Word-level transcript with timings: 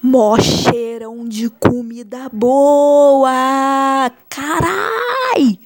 Mó 0.00 0.38
cheirão 0.38 1.28
de 1.28 1.50
comida 1.50 2.28
boa! 2.32 4.12
Carai! 4.28 5.58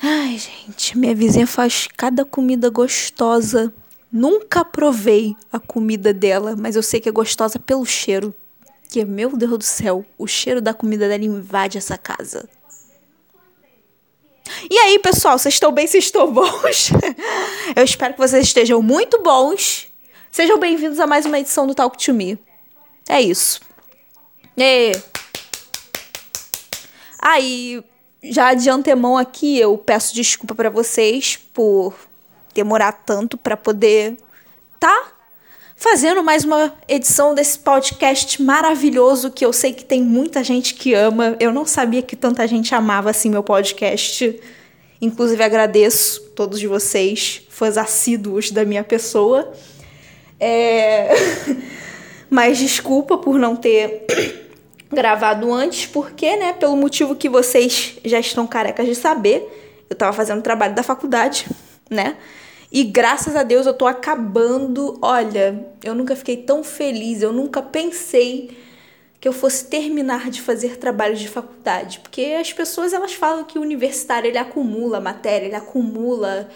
Ai, 0.00 0.38
gente, 0.38 0.96
minha 0.96 1.14
vizinha 1.16 1.48
faz 1.48 1.88
cada 1.96 2.24
comida 2.24 2.70
gostosa. 2.70 3.74
Nunca 4.10 4.64
provei 4.64 5.34
a 5.52 5.58
comida 5.58 6.14
dela, 6.14 6.54
mas 6.56 6.76
eu 6.76 6.82
sei 6.82 7.00
que 7.00 7.08
é 7.08 7.12
gostosa 7.12 7.58
pelo 7.58 7.84
cheiro. 7.84 8.32
Que, 8.88 9.04
meu 9.04 9.36
Deus 9.36 9.58
do 9.58 9.64
céu, 9.64 10.06
o 10.16 10.28
cheiro 10.28 10.60
da 10.60 10.72
comida 10.72 11.08
dela 11.08 11.24
invade 11.24 11.76
essa 11.76 11.98
casa. 11.98 12.48
E 14.70 14.78
aí, 14.78 15.00
pessoal, 15.00 15.36
vocês 15.36 15.54
estão 15.54 15.72
bem? 15.72 15.88
Vocês 15.88 16.04
estão 16.04 16.32
bons? 16.32 16.90
Eu 17.74 17.82
espero 17.82 18.14
que 18.14 18.20
vocês 18.20 18.46
estejam 18.46 18.80
muito 18.80 19.20
bons. 19.22 19.92
Sejam 20.34 20.58
bem-vindos 20.58 20.98
a 20.98 21.06
mais 21.06 21.24
uma 21.24 21.38
edição 21.38 21.64
do 21.64 21.76
Talk 21.76 21.96
to 21.96 22.12
Me. 22.12 22.36
É 23.08 23.20
isso. 23.20 23.60
E... 24.56 24.90
Aí, 27.20 27.80
já 28.20 28.52
de 28.52 28.68
antemão 28.68 29.16
aqui, 29.16 29.60
eu 29.60 29.78
peço 29.78 30.12
desculpa 30.12 30.52
para 30.52 30.68
vocês 30.68 31.38
por 31.52 31.94
demorar 32.52 32.90
tanto 32.90 33.38
para 33.38 33.56
poder 33.56 34.16
tá 34.80 35.12
fazendo 35.76 36.20
mais 36.20 36.42
uma 36.42 36.74
edição 36.88 37.32
desse 37.32 37.56
podcast 37.60 38.42
maravilhoso 38.42 39.30
que 39.30 39.46
eu 39.46 39.52
sei 39.52 39.72
que 39.72 39.84
tem 39.84 40.02
muita 40.02 40.42
gente 40.42 40.74
que 40.74 40.94
ama. 40.94 41.36
Eu 41.38 41.52
não 41.52 41.64
sabia 41.64 42.02
que 42.02 42.16
tanta 42.16 42.44
gente 42.48 42.74
amava 42.74 43.08
assim 43.08 43.30
meu 43.30 43.44
podcast. 43.44 44.36
Inclusive 45.00 45.44
agradeço 45.44 46.22
todos 46.34 46.60
vocês, 46.60 47.42
fãs 47.48 47.78
assíduos 47.78 48.50
da 48.50 48.64
minha 48.64 48.82
pessoa. 48.82 49.54
É... 50.44 51.08
Mas 52.28 52.58
desculpa 52.58 53.16
por 53.16 53.38
não 53.38 53.56
ter 53.56 54.04
gravado 54.92 55.52
antes, 55.52 55.86
porque, 55.86 56.36
né, 56.36 56.52
pelo 56.52 56.76
motivo 56.76 57.14
que 57.14 57.28
vocês 57.28 57.96
já 58.04 58.18
estão 58.18 58.46
carecas 58.46 58.86
de 58.86 58.94
saber, 58.94 59.84
eu 59.88 59.96
tava 59.96 60.12
fazendo 60.12 60.42
trabalho 60.42 60.74
da 60.74 60.82
faculdade, 60.82 61.46
né? 61.88 62.16
E 62.70 62.82
graças 62.82 63.36
a 63.36 63.42
Deus 63.42 63.66
eu 63.66 63.72
tô 63.72 63.86
acabando. 63.86 64.98
Olha, 65.00 65.64
eu 65.82 65.94
nunca 65.94 66.16
fiquei 66.16 66.36
tão 66.36 66.64
feliz, 66.64 67.22
eu 67.22 67.32
nunca 67.32 67.62
pensei 67.62 68.50
que 69.20 69.28
eu 69.28 69.32
fosse 69.32 69.66
terminar 69.68 70.28
de 70.28 70.42
fazer 70.42 70.76
trabalho 70.76 71.16
de 71.16 71.28
faculdade, 71.28 72.00
porque 72.00 72.36
as 72.38 72.52
pessoas 72.52 72.92
elas 72.92 73.14
falam 73.14 73.44
que 73.44 73.58
o 73.58 73.62
universitário 73.62 74.28
ele 74.28 74.36
acumula 74.36 75.00
matéria, 75.00 75.46
ele 75.46 75.54
acumula 75.54 76.50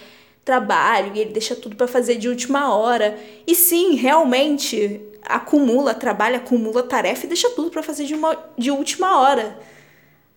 trabalho 0.48 1.12
e 1.14 1.20
ele 1.20 1.30
deixa 1.30 1.54
tudo 1.54 1.77
para 1.77 1.86
fazer 1.86 2.14
de 2.14 2.27
última 2.27 2.74
hora. 2.74 3.18
E 3.46 3.54
sim, 3.54 3.96
realmente 3.96 4.98
acumula 5.22 5.92
trabalho, 5.92 6.36
acumula 6.36 6.82
tarefa 6.82 7.27
e 7.27 7.28
deixa 7.28 7.50
tudo 7.50 7.70
para 7.70 7.82
fazer 7.82 8.06
de, 8.06 8.14
uma, 8.14 8.34
de 8.56 8.70
última 8.70 9.20
hora. 9.20 9.58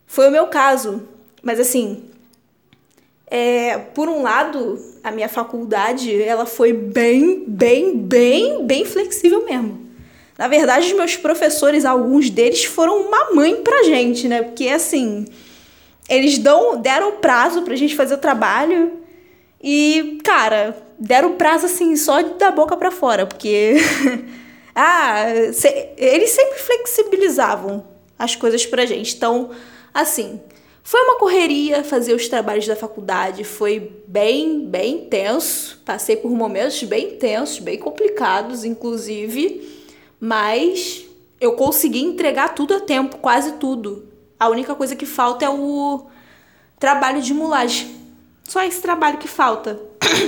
Foi 0.06 0.28
o 0.28 0.32
meu 0.32 0.48
caso. 0.48 1.08
Mas 1.42 1.62
assim, 1.62 2.04
é, 3.26 3.78
por 3.78 4.10
um 4.10 4.22
lado, 4.22 4.78
a 5.02 5.12
minha 5.12 5.30
faculdade, 5.30 6.22
ela 6.22 6.46
foi 6.46 6.74
bem, 6.74 7.46
bem, 7.48 7.96
bem, 7.96 8.66
bem 8.66 8.84
flexível 8.84 9.46
mesmo. 9.46 9.80
Na 10.38 10.50
verdade, 10.50 10.88
os 10.88 10.94
meus 10.94 11.16
professores, 11.16 11.86
alguns 11.86 12.30
deles 12.30 12.66
foram 12.66 13.08
uma 13.08 13.34
mãe 13.34 13.56
pra 13.64 13.84
gente, 13.84 14.28
né? 14.28 14.42
Porque 14.42 14.68
assim, 14.68 15.26
eles 16.10 16.38
dão, 16.38 16.82
deram 16.82 17.14
prazo 17.14 17.62
pra 17.62 17.78
gente 17.78 17.96
fazer 17.96 18.16
o 18.16 18.18
trabalho 18.18 19.01
e, 19.64 20.20
cara, 20.24 20.76
deram 20.98 21.36
prazo 21.36 21.68
assim 21.68 21.96
só 21.96 22.22
da 22.22 22.50
boca 22.50 22.76
para 22.76 22.90
fora, 22.90 23.26
porque 23.26 23.76
ah, 24.74 25.26
se, 25.54 25.68
eles 25.98 26.32
sempre 26.32 26.58
flexibilizavam 26.60 27.86
as 28.18 28.36
coisas 28.36 28.66
pra 28.66 28.86
gente. 28.86 29.16
Então, 29.16 29.52
assim, 29.94 30.42
foi 30.84 31.02
uma 31.02 31.20
correria 31.20 31.84
fazer 31.84 32.14
os 32.14 32.28
trabalhos 32.28 32.66
da 32.68 32.76
faculdade, 32.76 33.44
foi 33.44 33.92
bem, 34.08 34.66
bem 34.66 35.06
tenso. 35.06 35.80
Passei 35.86 36.16
por 36.16 36.32
momentos 36.32 36.82
bem 36.84 37.18
tensos, 37.18 37.60
bem 37.60 37.78
complicados, 37.78 38.64
inclusive, 38.64 39.88
mas 40.20 41.06
eu 41.40 41.54
consegui 41.54 42.02
entregar 42.02 42.56
tudo 42.56 42.76
a 42.76 42.80
tempo, 42.80 43.18
quase 43.18 43.54
tudo. 43.54 44.08
A 44.40 44.50
única 44.50 44.74
coisa 44.74 44.96
que 44.96 45.06
falta 45.06 45.46
é 45.46 45.50
o 45.50 46.08
trabalho 46.80 47.22
de 47.22 47.34
mulagem. 47.34 48.01
Só 48.52 48.62
esse 48.64 48.82
trabalho 48.82 49.18
que 49.18 49.30
falta. 49.30 49.80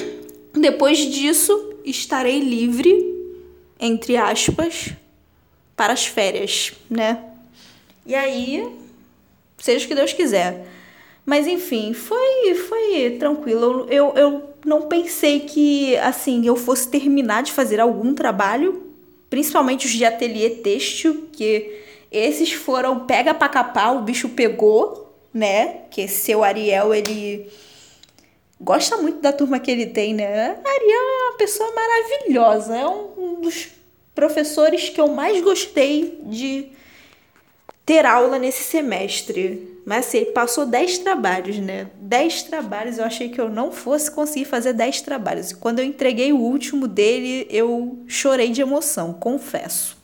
Depois 0.55 0.97
disso, 0.97 1.73
estarei 1.83 2.39
livre, 2.39 3.13
entre 3.77 4.15
aspas, 4.15 4.93
para 5.75 5.91
as 5.91 6.05
férias, 6.05 6.71
né? 6.89 7.21
E 8.05 8.15
aí, 8.15 8.65
seja 9.57 9.83
o 9.83 9.87
que 9.89 9.93
Deus 9.93 10.13
quiser. 10.13 10.65
Mas 11.25 11.47
enfim, 11.47 11.93
foi, 11.93 12.55
foi 12.55 13.17
tranquilo. 13.19 13.87
Eu, 13.89 14.13
eu 14.15 14.49
não 14.65 14.83
pensei 14.83 15.41
que 15.41 15.97
assim 15.97 16.47
eu 16.47 16.55
fosse 16.55 16.87
terminar 16.87 17.43
de 17.43 17.51
fazer 17.51 17.81
algum 17.81 18.13
trabalho, 18.13 18.83
principalmente 19.29 19.85
os 19.85 19.91
de 19.91 20.05
ateliê 20.05 20.49
têxtil, 20.49 21.27
que 21.33 21.77
esses 22.09 22.53
foram 22.53 23.01
pega 23.01 23.33
pra 23.33 23.49
capar, 23.49 23.93
o 23.93 24.01
bicho 24.01 24.29
pegou, 24.29 25.13
né? 25.33 25.81
Que 25.91 26.07
seu 26.07 26.41
Ariel, 26.41 26.95
ele 26.95 27.51
gosta 28.63 28.97
muito 28.97 29.19
da 29.19 29.33
turma 29.33 29.59
que 29.59 29.69
ele 29.69 29.87
tem, 29.87 30.13
né? 30.13 30.57
Ariel 30.65 31.01
é 31.01 31.29
uma 31.29 31.37
pessoa 31.37 31.69
maravilhosa, 31.73 32.77
é 32.77 32.87
um, 32.87 33.11
um 33.17 33.41
dos 33.41 33.67
professores 34.15 34.89
que 34.89 35.01
eu 35.01 35.09
mais 35.09 35.43
gostei 35.43 36.19
de 36.23 36.69
ter 37.85 38.05
aula 38.05 38.39
nesse 38.39 38.63
semestre. 38.63 39.81
Mas 39.85 40.07
assim, 40.07 40.19
ele 40.19 40.31
passou 40.31 40.65
10 40.65 40.99
trabalhos, 40.99 41.57
né? 41.59 41.89
10 41.99 42.43
trabalhos, 42.43 42.97
eu 42.97 43.03
achei 43.03 43.27
que 43.27 43.41
eu 43.41 43.49
não 43.49 43.71
fosse 43.71 44.09
conseguir 44.09 44.45
fazer 44.45 44.71
10 44.71 45.01
trabalhos. 45.01 45.51
E 45.51 45.55
quando 45.55 45.79
eu 45.79 45.85
entreguei 45.85 46.31
o 46.31 46.39
último 46.39 46.87
dele, 46.87 47.45
eu 47.49 47.99
chorei 48.07 48.49
de 48.49 48.61
emoção, 48.61 49.13
confesso. 49.13 49.97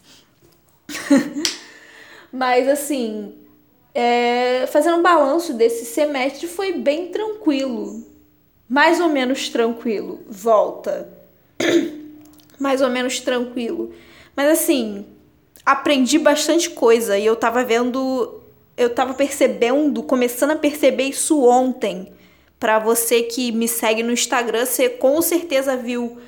Mas 2.32 2.68
assim, 2.68 3.36
é, 3.94 4.68
fazendo 4.68 4.98
um 4.98 5.02
balanço 5.02 5.54
desse 5.54 5.86
semestre 5.86 6.46
foi 6.46 6.74
bem 6.74 7.08
tranquilo. 7.08 8.09
Mais 8.70 9.00
ou 9.00 9.10
menos 9.10 9.50
tranquilo. 9.50 10.20
Volta. 10.28 11.10
Mais 12.60 12.82
ou 12.82 12.90
menos 12.90 13.20
tranquilo. 13.20 13.92
Mas 14.36 14.52
assim, 14.52 15.06
aprendi 15.66 16.20
bastante 16.20 16.70
coisa 16.70 17.18
e 17.18 17.26
eu 17.26 17.36
tava 17.36 17.64
vendo, 17.64 18.42
eu 18.78 18.90
tava 18.90 19.14
percebendo, 19.14 20.04
começando 20.04 20.52
a 20.52 20.56
perceber 20.56 21.06
isso 21.06 21.44
ontem. 21.44 22.14
Para 22.60 22.78
você 22.78 23.24
que 23.24 23.52
me 23.52 23.68
segue 23.68 24.04
no 24.04 24.12
Instagram, 24.12 24.66
você 24.66 24.88
com 24.88 25.22
certeza 25.22 25.76
viu 25.76 26.20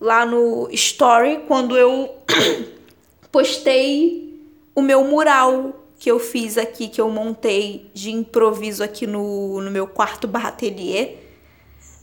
lá 0.00 0.24
no 0.24 0.68
story 0.72 1.40
quando 1.48 1.76
eu 1.76 2.14
postei 3.32 4.40
o 4.74 4.82
meu 4.82 5.04
mural 5.04 5.74
que 5.98 6.10
eu 6.10 6.18
fiz 6.18 6.56
aqui, 6.56 6.88
que 6.88 7.00
eu 7.00 7.10
montei 7.10 7.90
de 7.92 8.10
improviso 8.10 8.82
aqui 8.82 9.06
no, 9.06 9.60
no 9.60 9.70
meu 9.70 9.86
quarto 9.86 10.26
barra 10.26 10.48
ateliê, 10.48 11.16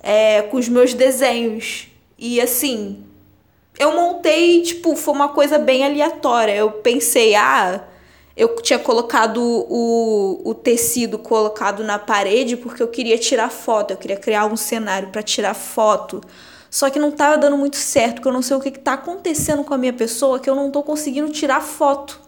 é, 0.08 0.42
com 0.44 0.56
os 0.56 0.70
meus 0.70 0.94
desenhos. 0.94 1.90
E 2.18 2.40
assim, 2.40 3.04
eu 3.78 3.94
montei, 3.94 4.62
tipo, 4.62 4.96
foi 4.96 5.14
uma 5.14 5.28
coisa 5.28 5.60
bem 5.60 5.84
aleatória. 5.84 6.56
Eu 6.56 6.72
pensei, 6.72 7.36
ah, 7.36 7.84
eu 8.34 8.56
tinha 8.62 8.80
colocado 8.80 9.42
o, 9.42 10.42
o 10.46 10.54
tecido 10.54 11.18
colocado 11.18 11.84
na 11.84 12.00
parede 12.00 12.56
porque 12.56 12.82
eu 12.82 12.88
queria 12.88 13.18
tirar 13.18 13.50
foto, 13.50 13.92
eu 13.92 13.98
queria 13.98 14.16
criar 14.16 14.46
um 14.46 14.56
cenário 14.56 15.10
para 15.10 15.22
tirar 15.22 15.54
foto. 15.54 16.22
Só 16.70 16.90
que 16.90 17.00
não 17.00 17.12
tava 17.12 17.38
dando 17.38 17.58
muito 17.58 17.76
certo, 17.76 18.16
porque 18.16 18.30
eu 18.30 18.34
não 18.34 18.42
sei 18.42 18.56
o 18.56 18.62
que, 18.62 18.72
que 18.72 18.80
tá 18.80 18.94
acontecendo 18.94 19.64
com 19.66 19.74
a 19.74 19.78
minha 19.78 19.94
pessoa, 19.94 20.40
que 20.40 20.50
eu 20.50 20.56
não 20.56 20.72
tô 20.72 20.84
conseguindo 20.84 21.30
tirar 21.32 21.62
foto. 21.62 22.22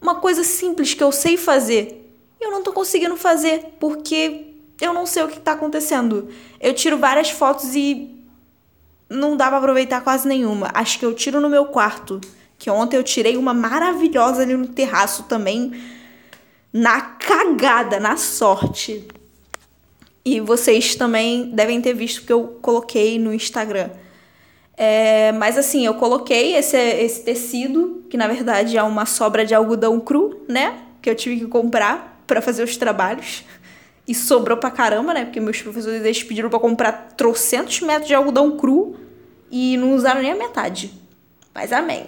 Uma 0.00 0.14
coisa 0.16 0.44
simples 0.44 0.94
que 0.94 1.02
eu 1.02 1.10
sei 1.10 1.36
fazer, 1.36 2.08
eu 2.40 2.52
não 2.52 2.62
tô 2.62 2.72
conseguindo 2.72 3.16
fazer, 3.16 3.74
porque 3.80 4.47
eu 4.80 4.92
não 4.92 5.06
sei 5.06 5.22
o 5.22 5.28
que 5.28 5.40
tá 5.40 5.52
acontecendo. 5.52 6.28
Eu 6.60 6.72
tiro 6.72 6.98
várias 6.98 7.30
fotos 7.30 7.74
e 7.74 8.18
não 9.08 9.36
dá 9.36 9.48
pra 9.48 9.58
aproveitar 9.58 10.00
quase 10.02 10.28
nenhuma. 10.28 10.70
Acho 10.74 10.98
que 10.98 11.04
eu 11.04 11.14
tiro 11.14 11.40
no 11.40 11.48
meu 11.48 11.66
quarto. 11.66 12.20
Que 12.58 12.70
ontem 12.70 12.96
eu 12.96 13.04
tirei 13.04 13.36
uma 13.36 13.54
maravilhosa 13.54 14.42
ali 14.42 14.54
no 14.54 14.68
terraço 14.68 15.24
também. 15.24 15.72
Na 16.72 17.00
cagada, 17.00 17.98
na 17.98 18.16
sorte. 18.16 19.06
E 20.24 20.40
vocês 20.40 20.94
também 20.94 21.50
devem 21.52 21.80
ter 21.80 21.94
visto 21.94 22.24
que 22.24 22.32
eu 22.32 22.58
coloquei 22.60 23.18
no 23.18 23.32
Instagram. 23.32 23.90
É, 24.76 25.32
mas 25.32 25.58
assim, 25.58 25.86
eu 25.86 25.94
coloquei 25.94 26.54
esse, 26.54 26.76
esse 26.76 27.24
tecido, 27.24 28.04
que 28.08 28.16
na 28.16 28.28
verdade 28.28 28.76
é 28.76 28.82
uma 28.82 29.06
sobra 29.06 29.44
de 29.44 29.54
algodão 29.54 29.98
cru, 29.98 30.44
né? 30.48 30.82
Que 31.02 31.10
eu 31.10 31.16
tive 31.16 31.40
que 31.40 31.46
comprar 31.46 32.22
para 32.26 32.40
fazer 32.42 32.62
os 32.62 32.76
trabalhos. 32.76 33.44
E 34.08 34.14
sobrou 34.14 34.56
pra 34.56 34.70
caramba, 34.70 35.12
né? 35.12 35.26
Porque 35.26 35.38
meus 35.38 35.60
professores 35.60 36.02
eles 36.02 36.22
pediram 36.22 36.48
pra 36.48 36.58
comprar 36.58 37.12
trocentos 37.14 37.80
metros 37.82 38.08
de 38.08 38.14
algodão 38.14 38.56
cru 38.56 38.96
e 39.50 39.76
não 39.76 39.94
usaram 39.94 40.22
nem 40.22 40.32
a 40.32 40.36
metade. 40.36 40.90
Mas 41.54 41.72
amém. 41.72 42.06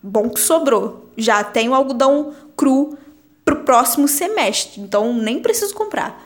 bom 0.00 0.30
que 0.30 0.38
sobrou. 0.38 1.10
Já 1.16 1.42
tenho 1.42 1.74
algodão 1.74 2.32
cru 2.56 2.96
pro 3.44 3.64
próximo 3.64 4.06
semestre, 4.06 4.80
então 4.80 5.12
nem 5.12 5.40
preciso 5.40 5.74
comprar. 5.74 6.24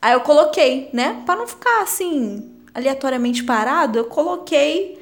Aí 0.00 0.12
eu 0.12 0.20
coloquei, 0.20 0.90
né? 0.92 1.22
Para 1.24 1.36
não 1.36 1.46
ficar 1.46 1.82
assim 1.82 2.54
aleatoriamente 2.74 3.42
parado, 3.42 3.98
eu 3.98 4.04
coloquei 4.04 4.98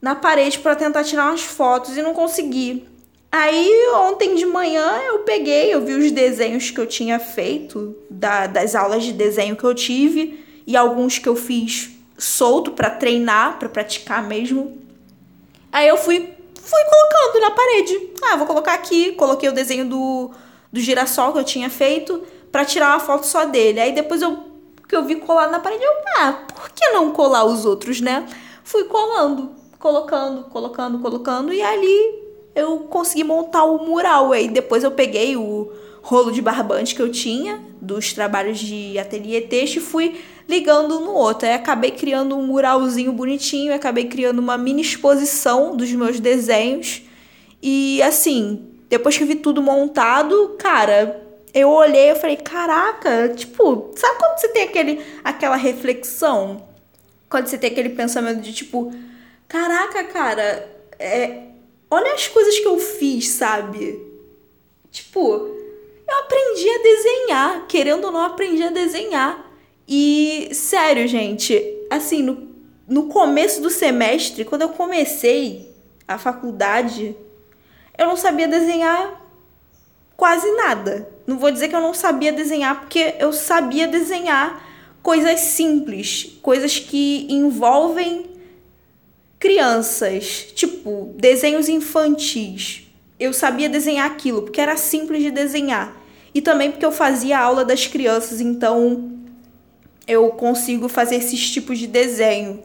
na 0.00 0.14
parede 0.14 0.58
para 0.58 0.74
tentar 0.74 1.04
tirar 1.04 1.28
umas 1.28 1.42
fotos 1.42 1.96
e 1.96 2.02
não 2.02 2.14
consegui. 2.14 2.88
Aí 3.32 3.88
ontem 3.94 4.34
de 4.34 4.44
manhã 4.44 4.98
eu 5.06 5.20
peguei, 5.20 5.72
eu 5.72 5.84
vi 5.84 5.94
os 5.94 6.10
desenhos 6.10 6.70
que 6.70 6.80
eu 6.80 6.86
tinha 6.86 7.20
feito 7.20 7.96
da, 8.10 8.48
das 8.48 8.74
aulas 8.74 9.04
de 9.04 9.12
desenho 9.12 9.54
que 9.54 9.62
eu 9.62 9.74
tive 9.74 10.44
e 10.66 10.76
alguns 10.76 11.18
que 11.18 11.28
eu 11.28 11.36
fiz 11.36 11.90
solto 12.18 12.72
para 12.72 12.90
treinar, 12.90 13.58
para 13.58 13.68
praticar 13.68 14.26
mesmo. 14.26 14.78
Aí 15.70 15.86
eu 15.86 15.96
fui 15.96 16.34
fui 16.60 16.80
colocando 16.84 17.40
na 17.40 17.50
parede. 17.52 18.10
Ah, 18.22 18.36
vou 18.36 18.46
colocar 18.46 18.74
aqui, 18.74 19.12
coloquei 19.12 19.48
o 19.48 19.52
desenho 19.52 19.88
do, 19.88 20.30
do 20.72 20.80
girassol 20.80 21.32
que 21.32 21.38
eu 21.38 21.44
tinha 21.44 21.70
feito 21.70 22.22
para 22.50 22.64
tirar 22.64 22.90
uma 22.90 23.00
foto 23.00 23.26
só 23.26 23.44
dele. 23.44 23.80
Aí 23.80 23.92
depois 23.92 24.22
eu 24.22 24.50
que 24.88 24.96
eu 24.96 25.04
vi 25.04 25.14
colado 25.16 25.52
na 25.52 25.60
parede, 25.60 25.84
eu, 25.84 25.92
ah, 26.18 26.32
por 26.52 26.68
que 26.70 26.88
não 26.88 27.12
colar 27.12 27.44
os 27.44 27.64
outros, 27.64 28.00
né? 28.00 28.26
Fui 28.64 28.84
colando, 28.84 29.52
colocando, 29.78 30.42
colocando, 30.44 30.98
colocando 30.98 31.52
e 31.52 31.62
ali 31.62 32.29
eu 32.54 32.80
consegui 32.80 33.24
montar 33.24 33.64
o 33.64 33.84
mural. 33.84 34.32
Aí 34.32 34.48
depois 34.48 34.84
eu 34.84 34.90
peguei 34.90 35.36
o 35.36 35.72
rolo 36.02 36.32
de 36.32 36.40
barbante 36.40 36.94
que 36.94 37.02
eu 37.02 37.10
tinha 37.10 37.60
dos 37.80 38.12
trabalhos 38.12 38.58
de 38.58 38.98
ateliê 38.98 39.40
texto 39.40 39.76
e 39.76 39.80
fui 39.80 40.20
ligando 40.48 41.00
no 41.00 41.12
outro. 41.12 41.46
Aí 41.46 41.54
acabei 41.54 41.92
criando 41.92 42.36
um 42.36 42.46
muralzinho 42.46 43.12
bonitinho, 43.12 43.74
acabei 43.74 44.04
criando 44.04 44.38
uma 44.38 44.58
mini 44.58 44.82
exposição 44.82 45.76
dos 45.76 45.90
meus 45.92 46.18
desenhos. 46.20 47.02
E 47.62 48.02
assim, 48.02 48.66
depois 48.88 49.16
que 49.16 49.24
vi 49.24 49.36
tudo 49.36 49.62
montado, 49.62 50.56
cara, 50.58 51.26
eu 51.54 51.70
olhei 51.70 52.10
e 52.10 52.14
falei, 52.14 52.36
caraca, 52.36 53.28
tipo, 53.28 53.92
sabe 53.96 54.18
quando 54.18 54.38
você 54.38 54.48
tem 54.48 54.62
aquele, 54.62 55.00
aquela 55.22 55.56
reflexão? 55.56 56.64
Quando 57.28 57.46
você 57.46 57.56
tem 57.56 57.70
aquele 57.70 57.90
pensamento 57.90 58.40
de 58.40 58.52
tipo, 58.52 58.92
caraca, 59.46 60.04
cara, 60.04 60.68
é, 60.98 61.49
olha 61.90 62.14
as 62.14 62.28
coisas 62.28 62.58
que 62.58 62.66
eu 62.66 62.78
fiz, 62.78 63.28
sabe? 63.28 64.00
Tipo, 64.90 65.20
eu 66.08 66.18
aprendi 66.18 66.68
a 66.68 66.82
desenhar, 66.82 67.66
querendo 67.66 68.04
ou 68.04 68.12
não, 68.12 68.20
aprendi 68.20 68.62
a 68.62 68.70
desenhar. 68.70 69.50
E, 69.86 70.50
sério, 70.52 71.06
gente, 71.08 71.60
assim, 71.90 72.22
no, 72.22 72.48
no 72.86 73.06
começo 73.06 73.60
do 73.60 73.70
semestre, 73.70 74.44
quando 74.44 74.62
eu 74.62 74.68
comecei 74.70 75.70
a 76.06 76.16
faculdade, 76.16 77.16
eu 77.98 78.06
não 78.06 78.16
sabia 78.16 78.48
desenhar 78.48 79.20
quase 80.16 80.50
nada. 80.52 81.08
Não 81.26 81.38
vou 81.38 81.50
dizer 81.50 81.68
que 81.68 81.74
eu 81.74 81.80
não 81.80 81.94
sabia 81.94 82.32
desenhar, 82.32 82.80
porque 82.80 83.14
eu 83.18 83.32
sabia 83.32 83.88
desenhar 83.88 84.68
coisas 85.02 85.40
simples, 85.40 86.38
coisas 86.42 86.78
que 86.78 87.26
envolvem 87.30 88.30
crianças, 89.40 90.52
tipo 90.54 91.14
desenhos 91.16 91.68
infantis. 91.68 92.86
Eu 93.18 93.32
sabia 93.32 93.68
desenhar 93.68 94.06
aquilo, 94.06 94.42
porque 94.42 94.60
era 94.60 94.76
simples 94.76 95.22
de 95.22 95.30
desenhar. 95.30 95.96
E 96.34 96.40
também 96.42 96.70
porque 96.70 96.84
eu 96.84 96.92
fazia 96.92 97.38
aula 97.38 97.64
das 97.64 97.86
crianças, 97.86 98.40
então 98.40 99.18
eu 100.06 100.28
consigo 100.30 100.88
fazer 100.88 101.16
esses 101.16 101.50
tipos 101.50 101.78
de 101.78 101.86
desenho. 101.86 102.62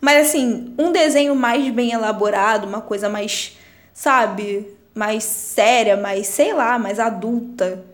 Mas 0.00 0.28
assim, 0.28 0.74
um 0.76 0.92
desenho 0.92 1.34
mais 1.34 1.72
bem 1.72 1.92
elaborado, 1.92 2.66
uma 2.66 2.80
coisa 2.80 3.08
mais, 3.08 3.56
sabe, 3.94 4.66
mais 4.94 5.24
séria, 5.24 5.96
mais, 5.96 6.26
sei 6.26 6.52
lá, 6.52 6.78
mais 6.78 6.98
adulta. 6.98 7.84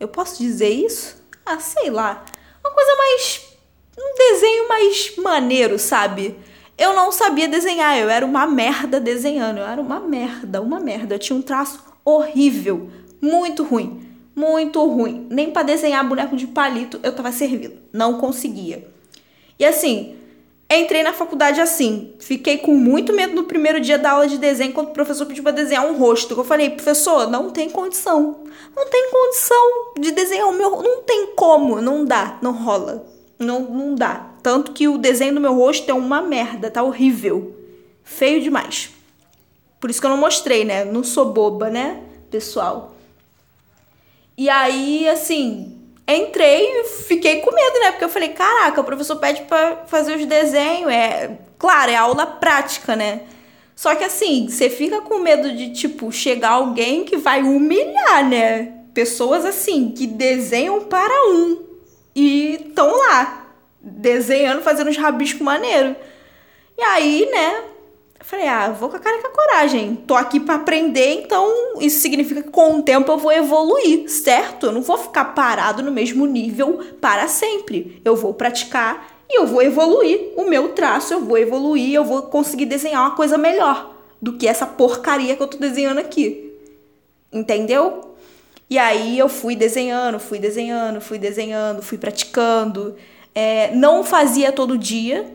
Eu 0.00 0.08
posso 0.08 0.42
dizer 0.42 0.70
isso? 0.70 1.22
Ah, 1.44 1.60
sei 1.60 1.90
lá. 1.90 2.24
Uma 2.64 2.72
coisa 2.72 2.96
mais. 2.96 3.42
Um 3.96 4.14
desenho 4.16 4.68
mais 4.68 5.16
maneiro, 5.18 5.78
sabe? 5.78 6.36
Eu 6.76 6.92
não 6.92 7.12
sabia 7.12 7.46
desenhar, 7.46 7.96
eu 7.98 8.10
era 8.10 8.26
uma 8.26 8.46
merda 8.46 8.98
desenhando. 8.98 9.58
Eu 9.58 9.66
era 9.66 9.80
uma 9.80 10.00
merda, 10.00 10.60
uma 10.60 10.80
merda. 10.80 11.14
Eu 11.14 11.18
tinha 11.18 11.38
um 11.38 11.42
traço 11.42 11.82
horrível, 12.04 12.90
muito 13.20 13.62
ruim. 13.62 14.02
Muito 14.34 14.84
ruim. 14.84 15.28
Nem 15.30 15.52
para 15.52 15.62
desenhar 15.62 16.06
boneco 16.06 16.36
de 16.36 16.48
palito 16.48 16.98
eu 17.02 17.14
tava 17.14 17.30
servindo. 17.30 17.74
Não 17.92 18.18
conseguia. 18.18 18.88
E 19.56 19.64
assim, 19.64 20.16
entrei 20.68 21.04
na 21.04 21.12
faculdade 21.12 21.60
assim. 21.60 22.12
Fiquei 22.18 22.58
com 22.58 22.74
muito 22.74 23.12
medo 23.12 23.34
no 23.34 23.44
primeiro 23.44 23.80
dia 23.80 23.96
da 23.96 24.10
aula 24.10 24.26
de 24.26 24.36
desenho, 24.36 24.72
quando 24.72 24.88
o 24.88 24.92
professor 24.92 25.26
pediu 25.26 25.44
para 25.44 25.52
desenhar 25.52 25.86
um 25.86 25.96
rosto. 25.96 26.34
Eu 26.34 26.42
falei, 26.42 26.70
professor, 26.70 27.30
não 27.30 27.50
tem 27.50 27.70
condição. 27.70 28.40
Não 28.74 28.90
tem 28.90 29.10
condição 29.12 29.92
de 30.00 30.10
desenhar 30.10 30.48
o 30.48 30.52
meu. 30.52 30.82
Não 30.82 31.02
tem 31.02 31.28
como. 31.36 31.80
Não 31.80 32.04
dá. 32.04 32.38
Não 32.42 32.52
rola. 32.52 33.06
Não, 33.38 33.60
não 33.60 33.94
dá. 33.94 34.33
Tanto 34.44 34.72
que 34.72 34.86
o 34.86 34.98
desenho 34.98 35.32
do 35.32 35.40
meu 35.40 35.54
rosto 35.54 35.90
é 35.90 35.94
uma 35.94 36.20
merda. 36.20 36.70
Tá 36.70 36.82
horrível. 36.82 37.56
Feio 38.04 38.42
demais. 38.42 38.90
Por 39.80 39.88
isso 39.88 39.98
que 39.98 40.06
eu 40.06 40.10
não 40.10 40.18
mostrei, 40.18 40.66
né? 40.66 40.84
Não 40.84 41.02
sou 41.02 41.32
boba, 41.32 41.70
né, 41.70 42.02
pessoal? 42.30 42.94
E 44.36 44.50
aí, 44.50 45.08
assim, 45.08 45.80
entrei 46.06 46.62
e 46.62 46.84
fiquei 46.84 47.40
com 47.40 47.54
medo, 47.54 47.80
né? 47.80 47.92
Porque 47.92 48.04
eu 48.04 48.08
falei, 48.10 48.28
caraca, 48.28 48.82
o 48.82 48.84
professor 48.84 49.16
pede 49.16 49.40
pra 49.44 49.84
fazer 49.86 50.14
os 50.14 50.26
desenhos. 50.26 50.92
É, 50.92 51.38
claro, 51.58 51.90
é 51.90 51.96
aula 51.96 52.26
prática, 52.26 52.94
né? 52.94 53.22
Só 53.74 53.94
que 53.94 54.04
assim, 54.04 54.46
você 54.46 54.68
fica 54.68 55.00
com 55.00 55.20
medo 55.20 55.56
de, 55.56 55.72
tipo, 55.72 56.12
chegar 56.12 56.50
alguém 56.50 57.04
que 57.04 57.16
vai 57.16 57.42
humilhar, 57.42 58.28
né? 58.28 58.74
Pessoas 58.92 59.46
assim, 59.46 59.90
que 59.90 60.06
desenham 60.06 60.82
para 60.82 61.30
um. 61.30 61.64
E 62.14 62.66
estão 62.68 62.94
lá, 62.94 63.43
desenhando, 63.84 64.62
fazendo 64.62 64.88
uns 64.88 64.96
rabiscos 64.96 65.42
maneiro. 65.42 65.94
E 66.76 66.82
aí, 66.82 67.28
né, 67.30 67.64
falei, 68.20 68.48
ah, 68.48 68.70
vou 68.70 68.88
com 68.88 68.96
a 68.96 68.98
cara 68.98 69.20
com 69.20 69.28
a 69.28 69.30
coragem. 69.30 69.94
Tô 70.06 70.14
aqui 70.14 70.40
para 70.40 70.54
aprender, 70.54 71.22
então 71.22 71.78
isso 71.80 72.00
significa 72.00 72.42
que 72.42 72.50
com 72.50 72.78
o 72.78 72.82
tempo 72.82 73.12
eu 73.12 73.18
vou 73.18 73.30
evoluir, 73.30 74.08
certo? 74.08 74.66
Eu 74.66 74.72
não 74.72 74.80
vou 74.80 74.96
ficar 74.96 75.26
parado 75.26 75.82
no 75.82 75.92
mesmo 75.92 76.24
nível 76.26 76.80
para 77.00 77.28
sempre. 77.28 78.00
Eu 78.04 78.16
vou 78.16 78.32
praticar 78.32 79.14
e 79.28 79.38
eu 79.38 79.46
vou 79.46 79.62
evoluir 79.62 80.32
o 80.36 80.48
meu 80.48 80.70
traço, 80.70 81.12
eu 81.12 81.20
vou 81.20 81.36
evoluir, 81.36 81.94
eu 81.94 82.04
vou 82.04 82.22
conseguir 82.22 82.66
desenhar 82.66 83.02
uma 83.02 83.14
coisa 83.14 83.36
melhor 83.36 83.94
do 84.20 84.32
que 84.32 84.48
essa 84.48 84.66
porcaria 84.66 85.36
que 85.36 85.42
eu 85.42 85.46
tô 85.46 85.58
desenhando 85.58 85.98
aqui. 85.98 86.52
Entendeu? 87.30 88.16
E 88.70 88.78
aí 88.78 89.18
eu 89.18 89.28
fui 89.28 89.54
desenhando, 89.54 90.18
fui 90.18 90.38
desenhando, 90.38 91.00
fui 91.00 91.18
desenhando, 91.18 91.82
fui 91.82 91.98
praticando. 91.98 92.96
É, 93.34 93.74
não 93.74 94.04
fazia 94.04 94.52
todo 94.52 94.78
dia, 94.78 95.26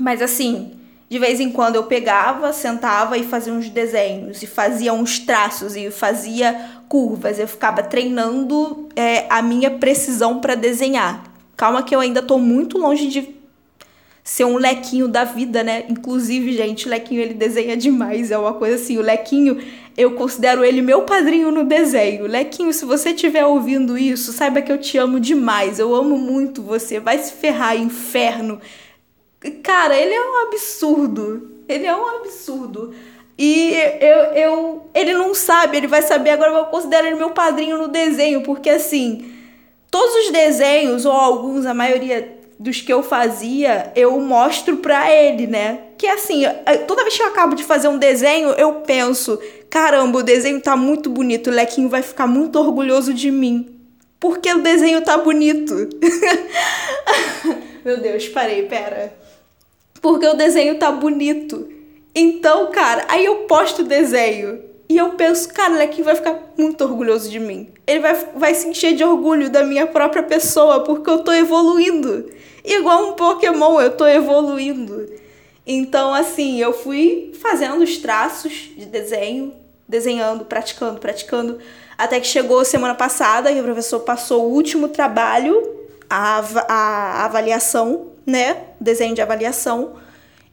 mas 0.00 0.20
assim, 0.20 0.72
de 1.08 1.18
vez 1.18 1.38
em 1.38 1.50
quando 1.50 1.76
eu 1.76 1.84
pegava, 1.84 2.52
sentava 2.52 3.16
e 3.16 3.24
fazia 3.24 3.52
uns 3.52 3.68
desenhos, 3.68 4.42
e 4.42 4.46
fazia 4.46 4.92
uns 4.92 5.18
traços, 5.18 5.76
e 5.76 5.90
fazia 5.90 6.82
curvas. 6.88 7.38
Eu 7.38 7.46
ficava 7.46 7.82
treinando 7.82 8.88
é, 8.96 9.26
a 9.30 9.40
minha 9.40 9.70
precisão 9.70 10.40
para 10.40 10.54
desenhar. 10.54 11.22
Calma 11.56 11.82
que 11.82 11.94
eu 11.94 12.00
ainda 12.00 12.20
tô 12.20 12.38
muito 12.38 12.78
longe 12.78 13.06
de 13.06 13.22
ser 14.24 14.44
um 14.46 14.56
lequinho 14.56 15.06
da 15.06 15.22
vida, 15.22 15.62
né? 15.62 15.84
Inclusive, 15.86 16.54
gente, 16.54 16.86
o 16.86 16.90
lequinho 16.90 17.20
ele 17.20 17.34
desenha 17.34 17.76
demais, 17.76 18.30
é 18.30 18.38
uma 18.38 18.54
coisa 18.54 18.76
assim. 18.76 18.96
O 18.96 19.02
lequinho, 19.02 19.62
eu 19.98 20.12
considero 20.12 20.64
ele 20.64 20.80
meu 20.80 21.02
padrinho 21.02 21.52
no 21.52 21.62
desenho. 21.62 22.26
Lequinho, 22.26 22.72
se 22.72 22.86
você 22.86 23.10
estiver 23.10 23.44
ouvindo 23.44 23.98
isso, 23.98 24.32
saiba 24.32 24.62
que 24.62 24.72
eu 24.72 24.78
te 24.78 24.96
amo 24.96 25.20
demais. 25.20 25.78
Eu 25.78 25.94
amo 25.94 26.16
muito 26.16 26.62
você. 26.62 26.98
Vai 26.98 27.18
se 27.18 27.34
ferrar, 27.34 27.76
inferno. 27.76 28.58
Cara, 29.62 29.94
ele 29.94 30.14
é 30.14 30.20
um 30.20 30.48
absurdo. 30.48 31.50
Ele 31.68 31.84
é 31.84 31.94
um 31.94 32.16
absurdo. 32.16 32.94
E 33.36 33.74
eu, 34.00 34.18
eu, 34.34 34.90
ele 34.94 35.12
não 35.12 35.34
sabe, 35.34 35.76
ele 35.76 35.86
vai 35.86 36.00
saber 36.02 36.30
agora, 36.30 36.52
eu 36.52 36.64
considero 36.66 37.06
ele 37.06 37.16
meu 37.16 37.30
padrinho 37.30 37.76
no 37.76 37.88
desenho, 37.88 38.44
porque 38.44 38.70
assim, 38.70 39.28
todos 39.90 40.14
os 40.24 40.30
desenhos, 40.30 41.04
ou 41.04 41.10
alguns, 41.10 41.66
a 41.66 41.74
maioria 41.74 42.43
dos 42.58 42.80
que 42.80 42.92
eu 42.92 43.02
fazia, 43.02 43.92
eu 43.96 44.18
mostro 44.20 44.78
pra 44.78 45.10
ele, 45.10 45.46
né? 45.46 45.80
Que 45.98 46.06
assim, 46.06 46.44
toda 46.86 47.02
vez 47.02 47.16
que 47.16 47.22
eu 47.22 47.28
acabo 47.28 47.54
de 47.54 47.64
fazer 47.64 47.88
um 47.88 47.98
desenho, 47.98 48.50
eu 48.50 48.74
penso, 48.82 49.38
caramba, 49.68 50.18
o 50.18 50.22
desenho 50.22 50.60
tá 50.60 50.76
muito 50.76 51.10
bonito, 51.10 51.50
o 51.50 51.52
Lequinho 51.52 51.88
vai 51.88 52.02
ficar 52.02 52.26
muito 52.26 52.58
orgulhoso 52.58 53.12
de 53.12 53.30
mim. 53.30 53.70
Porque 54.18 54.50
o 54.52 54.62
desenho 54.62 55.02
tá 55.02 55.18
bonito. 55.18 55.74
Meu 57.84 58.00
Deus, 58.00 58.26
parei, 58.28 58.62
pera 58.62 59.24
porque 60.04 60.26
o 60.26 60.34
desenho 60.34 60.78
tá 60.78 60.92
bonito. 60.92 61.66
Então, 62.14 62.70
cara, 62.70 63.06
aí 63.08 63.24
eu 63.24 63.36
posto 63.46 63.80
o 63.80 63.86
desenho 63.86 64.60
e 64.86 64.98
eu 64.98 65.12
penso, 65.12 65.48
cara, 65.48 65.72
o 65.72 65.78
Lequinho 65.78 66.04
vai 66.04 66.14
ficar 66.14 66.52
muito 66.58 66.84
orgulhoso 66.84 67.30
de 67.30 67.40
mim. 67.40 67.70
Ele 67.86 68.00
vai, 68.00 68.14
vai 68.36 68.54
se 68.54 68.68
encher 68.68 68.94
de 68.94 69.02
orgulho 69.02 69.48
da 69.48 69.64
minha 69.64 69.86
própria 69.86 70.22
pessoa 70.22 70.84
porque 70.84 71.08
eu 71.08 71.20
tô 71.20 71.32
evoluindo. 71.32 72.30
Igual 72.64 73.10
um 73.10 73.12
Pokémon, 73.12 73.80
eu 73.80 73.96
tô 73.96 74.06
evoluindo. 74.06 75.06
Então, 75.66 76.14
assim, 76.14 76.60
eu 76.60 76.72
fui 76.72 77.32
fazendo 77.40 77.82
os 77.82 77.98
traços 77.98 78.70
de 78.76 78.86
desenho, 78.86 79.54
desenhando, 79.86 80.44
praticando, 80.44 80.98
praticando, 80.98 81.58
até 81.96 82.18
que 82.18 82.26
chegou 82.26 82.64
semana 82.64 82.94
passada 82.94 83.50
e 83.50 83.60
o 83.60 83.64
professor 83.64 84.00
passou 84.00 84.44
o 84.46 84.52
último 84.52 84.88
trabalho, 84.88 85.62
a, 86.08 86.42
a 86.68 87.24
avaliação, 87.26 88.12
né? 88.26 88.64
Desenho 88.80 89.14
de 89.14 89.22
avaliação. 89.22 89.96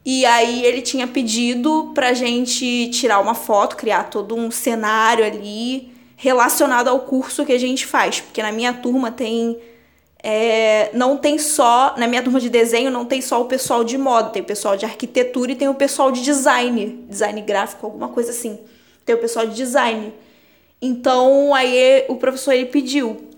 E 0.04 0.26
aí 0.26 0.66
ele 0.66 0.82
tinha 0.82 1.08
pedido 1.08 1.92
pra 1.94 2.14
gente 2.14 2.90
tirar 2.90 3.20
uma 3.20 3.36
foto, 3.36 3.76
criar 3.76 4.10
todo 4.10 4.36
um 4.36 4.50
cenário 4.50 5.24
ali 5.24 5.92
relacionado 6.16 6.88
ao 6.88 7.00
curso 7.02 7.46
que 7.46 7.54
a 7.54 7.60
gente 7.60 7.86
faz. 7.86 8.20
Porque 8.20 8.42
na 8.42 8.52
minha 8.52 8.74
turma 8.74 9.12
tem 9.12 9.58
é, 10.24 10.92
não 10.94 11.18
tem 11.18 11.40
só, 11.40 11.96
na 11.98 12.08
minha 12.08 12.22
turma 12.22 12.40
de 12.40 12.50
desenho, 12.50 12.92
não 12.92 13.06
tem 13.06 13.22
só 13.22 13.42
o 13.42 13.46
pessoal 13.46 13.84
de 13.84 13.98
moda, 13.98 14.30
tem 14.30 14.42
o 14.42 14.46
pessoal 14.46 14.78
de 14.78 14.86
arquitetura 14.86 15.52
e 15.52 15.56
tem 15.56 15.68
o 15.68 15.74
pessoal 15.74 16.12
de 16.12 16.22
design, 16.22 17.06
design 17.10 17.42
gráfico, 17.42 17.86
alguma 17.86 18.10
coisa 18.10 18.30
assim. 18.30 18.60
Tem 19.04 19.16
o 19.16 19.18
pessoal 19.18 19.48
de 19.48 19.56
design. 19.56 20.14
Então, 20.80 21.56
aí 21.56 22.06
o 22.08 22.18
professor 22.18 22.54
ele 22.54 22.68
pediu. 22.68 23.30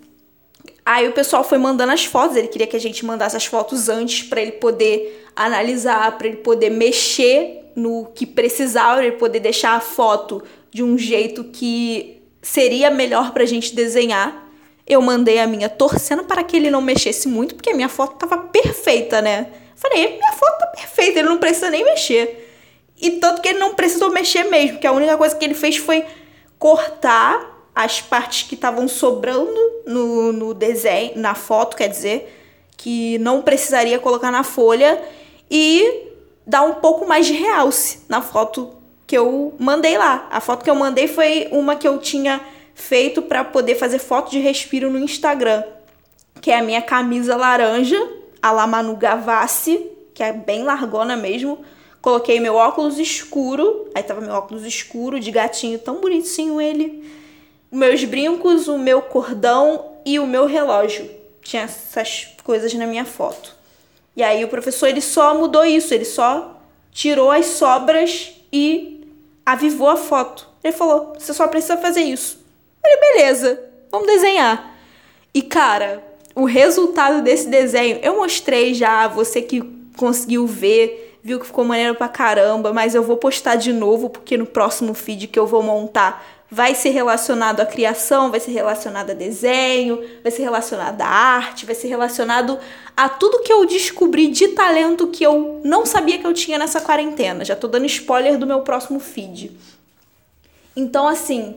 Aí 0.86 1.08
o 1.08 1.14
pessoal 1.14 1.44
foi 1.46 1.58
mandando 1.58 1.94
as 1.94 2.04
fotos, 2.04 2.36
ele 2.36 2.50
queria 2.50 2.68
que 2.68 2.76
a 2.76 2.80
gente 2.80 3.06
mandasse 3.06 3.38
as 3.38 3.46
fotos 3.46 3.88
antes 3.88 4.24
para 4.24 4.42
ele 4.42 4.54
poder 4.54 5.26
analisar, 5.34 6.18
para 6.18 6.28
ele 6.28 6.38
poder 6.38 6.70
mexer 6.70 7.72
no 7.76 8.08
que 8.14 8.26
precisava, 8.26 9.04
ele 9.04 9.16
poder 9.16 9.40
deixar 9.40 9.76
a 9.76 9.80
foto 9.80 10.44
de 10.70 10.84
um 10.84 10.98
jeito 10.98 11.46
que 11.46 12.22
seria 12.42 12.92
melhor 12.92 13.32
pra 13.32 13.46
gente 13.46 13.74
desenhar. 13.74 14.43
Eu 14.86 15.02
mandei 15.02 15.40
a 15.40 15.48
minha 15.48 15.70
torcendo 15.70 16.24
para 16.24 16.44
que 16.44 16.58
ele 16.58 16.70
não 16.70 16.82
mexesse 16.82 17.28
muito, 17.28 17.56
porque 17.56 17.70
a 17.70 17.76
minha 17.76 17.90
foto 17.90 18.18
tava 18.18 18.38
perfeita, 18.38 19.22
né? 19.22 19.48
Falei, 19.76 20.18
minha 20.18 20.34
foto 20.34 20.60
tá 20.60 20.68
perfeita, 20.68 21.20
ele 21.20 21.30
não 21.30 21.38
precisa 21.38 21.70
nem 21.70 21.84
mexer. 21.84 22.44
E 23.00 23.12
tanto 23.12 23.42
que 23.42 23.50
ele 23.50 23.60
não 23.60 23.74
precisou 23.74 24.10
mexer 24.12 24.44
mesmo, 24.44 24.80
que 24.80 24.88
a 24.88 24.92
única 24.92 25.18
coisa 25.18 25.36
que 25.36 25.44
ele 25.44 25.54
fez 25.54 25.78
foi 25.78 26.06
cortar 26.60 27.68
as 27.76 28.02
partes 28.02 28.48
que 28.48 28.56
estavam 28.56 28.88
sobrando 28.88 29.60
no, 29.86 30.32
no 30.32 30.54
desenho, 30.54 31.14
na 31.18 31.34
foto, 31.34 31.76
quer 31.76 31.90
dizer, 31.90 32.40
que 32.78 33.18
não 33.20 33.42
precisaria 33.42 34.00
colocar 34.00 34.32
na 34.32 34.44
folha 34.44 35.02
e 35.50 36.08
dar 36.46 36.64
um 36.64 36.76
pouco 36.76 37.08
mais 37.08 37.26
de 37.26 37.34
realce 37.34 38.02
na 38.08 38.22
foto 38.22 38.74
que 39.08 39.18
eu 39.18 39.54
mandei 39.60 39.98
lá. 39.98 40.28
A 40.32 40.40
foto 40.40 40.64
que 40.64 40.70
eu 40.70 40.76
mandei 40.76 41.08
foi 41.08 41.48
uma 41.52 41.76
que 41.76 41.88
eu 41.88 41.98
tinha 41.98 42.42
feito 42.74 43.22
para 43.22 43.44
poder 43.44 43.76
fazer 43.76 44.00
foto 44.00 44.32
de 44.32 44.40
respiro 44.40 44.90
no 44.90 45.00
Instagram, 45.00 45.64
que 46.42 46.52
é 46.52 46.58
a 46.58 46.64
minha 46.64 46.82
camisa 46.82 47.36
laranja, 47.36 47.98
a 48.42 48.52
la 48.52 48.68
Manu 48.68 48.96
Gavassi, 48.96 49.90
que 50.14 50.24
é 50.24 50.34
bem 50.34 50.64
largona 50.64 51.16
mesmo. 51.16 51.64
Coloquei 52.02 52.40
meu 52.40 52.56
óculos 52.56 53.00
escuro, 53.00 53.90
aí 53.96 54.04
tava 54.04 54.20
meu 54.20 54.34
óculos 54.34 54.66
escuro 54.66 55.20
de 55.20 55.32
gatinho, 55.32 55.80
tão 55.80 56.02
bonitinho 56.02 56.60
ele. 56.60 57.10
Meus 57.72 58.04
brincos, 58.04 58.68
o 58.68 58.78
meu 58.78 59.02
cordão 59.02 59.94
e 60.06 60.20
o 60.20 60.28
meu 60.28 60.46
relógio. 60.46 61.10
Tinha 61.42 61.64
essas 61.64 62.28
coisas 62.44 62.74
na 62.74 62.86
minha 62.86 63.06
foto. 63.06 63.56
E 64.16 64.22
aí 64.22 64.44
o 64.44 64.50
professor 64.50 64.88
ele 64.88 65.02
só 65.02 65.34
mudou 65.34 65.66
isso, 65.66 65.94
ele 65.94 66.06
só 66.06 66.60
tirou 66.92 67.32
as 67.32 67.46
sobras 67.46 68.34
e 68.52 69.08
avivou 69.46 69.90
a 69.90 69.96
foto. 69.96 70.48
Ele 70.64 70.74
falou: 70.74 71.14
"Você 71.18 71.34
só 71.34 71.48
precisa 71.48 71.78
fazer 71.78 72.02
isso". 72.02 72.43
Falei, 72.84 73.00
beleza, 73.00 73.60
vamos 73.90 74.08
desenhar. 74.08 74.76
E 75.34 75.42
cara, 75.42 76.04
o 76.36 76.44
resultado 76.44 77.24
desse 77.24 77.48
desenho, 77.48 78.00
eu 78.04 78.18
mostrei 78.18 78.74
já, 78.74 79.08
você 79.08 79.42
que 79.42 79.62
conseguiu 79.96 80.46
ver, 80.46 81.18
viu 81.24 81.40
que 81.40 81.46
ficou 81.46 81.64
maneiro 81.64 81.96
pra 81.96 82.10
caramba, 82.10 82.74
mas 82.74 82.94
eu 82.94 83.02
vou 83.02 83.16
postar 83.16 83.56
de 83.56 83.72
novo, 83.72 84.10
porque 84.10 84.36
no 84.36 84.46
próximo 84.46 84.94
feed 84.94 85.28
que 85.28 85.40
eu 85.40 85.48
vou 85.48 85.64
montar 85.64 86.26
vai 86.52 86.76
ser 86.76 86.90
relacionado 86.90 87.62
à 87.62 87.66
criação, 87.66 88.30
vai 88.30 88.40
ser 88.40 88.52
relacionado 88.52 89.10
a 89.10 89.14
desenho, 89.14 90.04
vai 90.22 90.32
ser 90.32 90.44
relacionado 90.44 91.02
à 91.02 91.08
arte, 91.08 91.66
vai 91.66 91.74
ser 91.74 91.88
relacionado 91.88 92.60
a 92.96 93.10
tudo 93.10 93.42
que 93.42 93.52
eu 93.52 93.66
descobri 93.66 94.28
de 94.28 94.50
talento 94.50 95.08
que 95.08 95.24
eu 95.24 95.62
não 95.64 95.84
sabia 95.84 96.20
que 96.20 96.28
eu 96.28 96.34
tinha 96.34 96.60
nessa 96.60 96.80
quarentena. 96.80 97.44
Já 97.44 97.56
tô 97.56 97.68
dando 97.68 97.88
spoiler 97.88 98.38
do 98.38 98.46
meu 98.46 98.62
próximo 98.62 99.00
feed. 99.00 99.52
Então, 100.76 101.08
assim, 101.08 101.56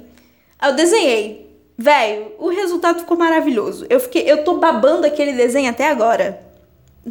eu 0.63 0.75
desenhei. 0.75 1.47
Velho, 1.79 2.33
o 2.39 2.49
resultado 2.49 3.01
ficou 3.01 3.17
maravilhoso. 3.17 3.87
Eu 3.91 4.01
fiquei, 4.01 4.23
eu 4.31 4.45
tô 4.45 4.59
babando 4.59 5.07
aquele 5.07 5.33
desenho 5.33 5.69
até 5.69 5.89
agora. 5.89 6.41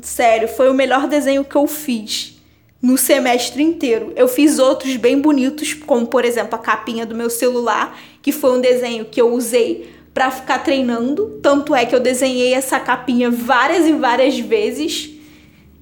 Sério, 0.01 0.47
foi 0.47 0.69
o 0.69 0.73
melhor 0.73 1.07
desenho 1.07 1.45
que 1.45 1.55
eu 1.55 1.67
fiz 1.67 2.35
no 2.81 2.97
semestre 2.97 3.63
inteiro. 3.63 4.11
Eu 4.15 4.27
fiz 4.27 4.59
outros 4.59 4.95
bem 4.95 5.19
bonitos, 5.19 5.73
como 5.73 6.07
por 6.07 6.25
exemplo 6.25 6.55
a 6.55 6.59
capinha 6.59 7.05
do 7.05 7.15
meu 7.15 7.29
celular, 7.29 7.97
que 8.21 8.31
foi 8.31 8.57
um 8.57 8.61
desenho 8.61 9.05
que 9.05 9.21
eu 9.21 9.33
usei 9.33 9.89
para 10.13 10.31
ficar 10.31 10.59
treinando. 10.59 11.39
Tanto 11.41 11.75
é 11.75 11.85
que 11.85 11.95
eu 11.95 11.99
desenhei 11.99 12.53
essa 12.53 12.79
capinha 12.79 13.29
várias 13.29 13.85
e 13.85 13.93
várias 13.93 14.37
vezes. 14.39 15.14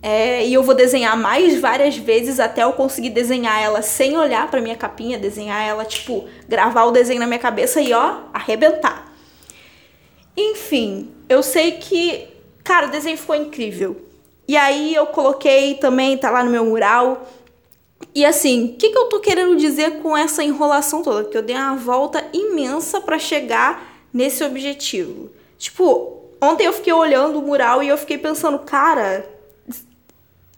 É, 0.05 0.45
e 0.45 0.53
eu 0.53 0.62
vou 0.62 0.75
desenhar 0.75 1.15
mais 1.15 1.62
várias 1.62 1.95
vezes 1.95 2.38
até 2.38 2.65
eu 2.65 2.74
conseguir 2.74 3.12
desenhar 3.12 3.63
ela 3.63 3.81
sem 3.81 4.17
olhar 4.17 4.51
para 4.51 4.60
minha 4.60 4.75
capinha, 4.75 5.17
desenhar 5.17 5.65
ela, 5.65 5.86
tipo, 5.86 6.25
gravar 6.45 6.83
o 6.83 6.91
desenho 6.91 7.22
na 7.22 7.25
minha 7.25 7.39
cabeça 7.39 7.79
e 7.79 7.93
ó, 7.93 8.17
arrebentar. 8.33 9.13
Enfim, 10.36 11.10
eu 11.29 11.41
sei 11.41 11.74
que, 11.74 12.27
cara, 12.65 12.88
o 12.88 12.91
desenho 12.91 13.17
ficou 13.17 13.33
incrível. 13.33 13.95
E 14.45 14.57
aí 14.57 14.93
eu 14.93 15.05
coloquei 15.05 15.75
também, 15.75 16.17
tá 16.17 16.29
lá 16.29 16.43
no 16.43 16.51
meu 16.51 16.65
mural. 16.65 17.25
E 18.13 18.25
assim, 18.25 18.65
o 18.65 18.74
que, 18.74 18.89
que 18.89 18.98
eu 18.98 19.05
tô 19.05 19.22
querendo 19.22 19.55
dizer 19.55 20.01
com 20.01 20.17
essa 20.17 20.43
enrolação 20.43 21.01
toda? 21.01 21.29
Que 21.29 21.38
eu 21.38 21.41
dei 21.41 21.55
uma 21.55 21.77
volta 21.77 22.27
imensa 22.33 23.00
para 23.00 23.17
chegar 23.17 24.05
nesse 24.12 24.43
objetivo. 24.43 25.31
Tipo, 25.57 26.25
ontem 26.41 26.65
eu 26.65 26.74
fiquei 26.74 26.91
olhando 26.91 27.39
o 27.39 27.41
mural 27.41 27.81
e 27.81 27.88
eu 27.88 27.98
fiquei 27.98 28.17
pensando, 28.17 28.60
cara, 28.60 29.32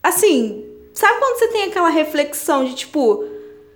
Assim, 0.05 0.63
sabe 0.93 1.17
quando 1.17 1.39
você 1.39 1.47
tem 1.47 1.63
aquela 1.63 1.89
reflexão 1.89 2.63
de 2.63 2.75
tipo, 2.75 3.25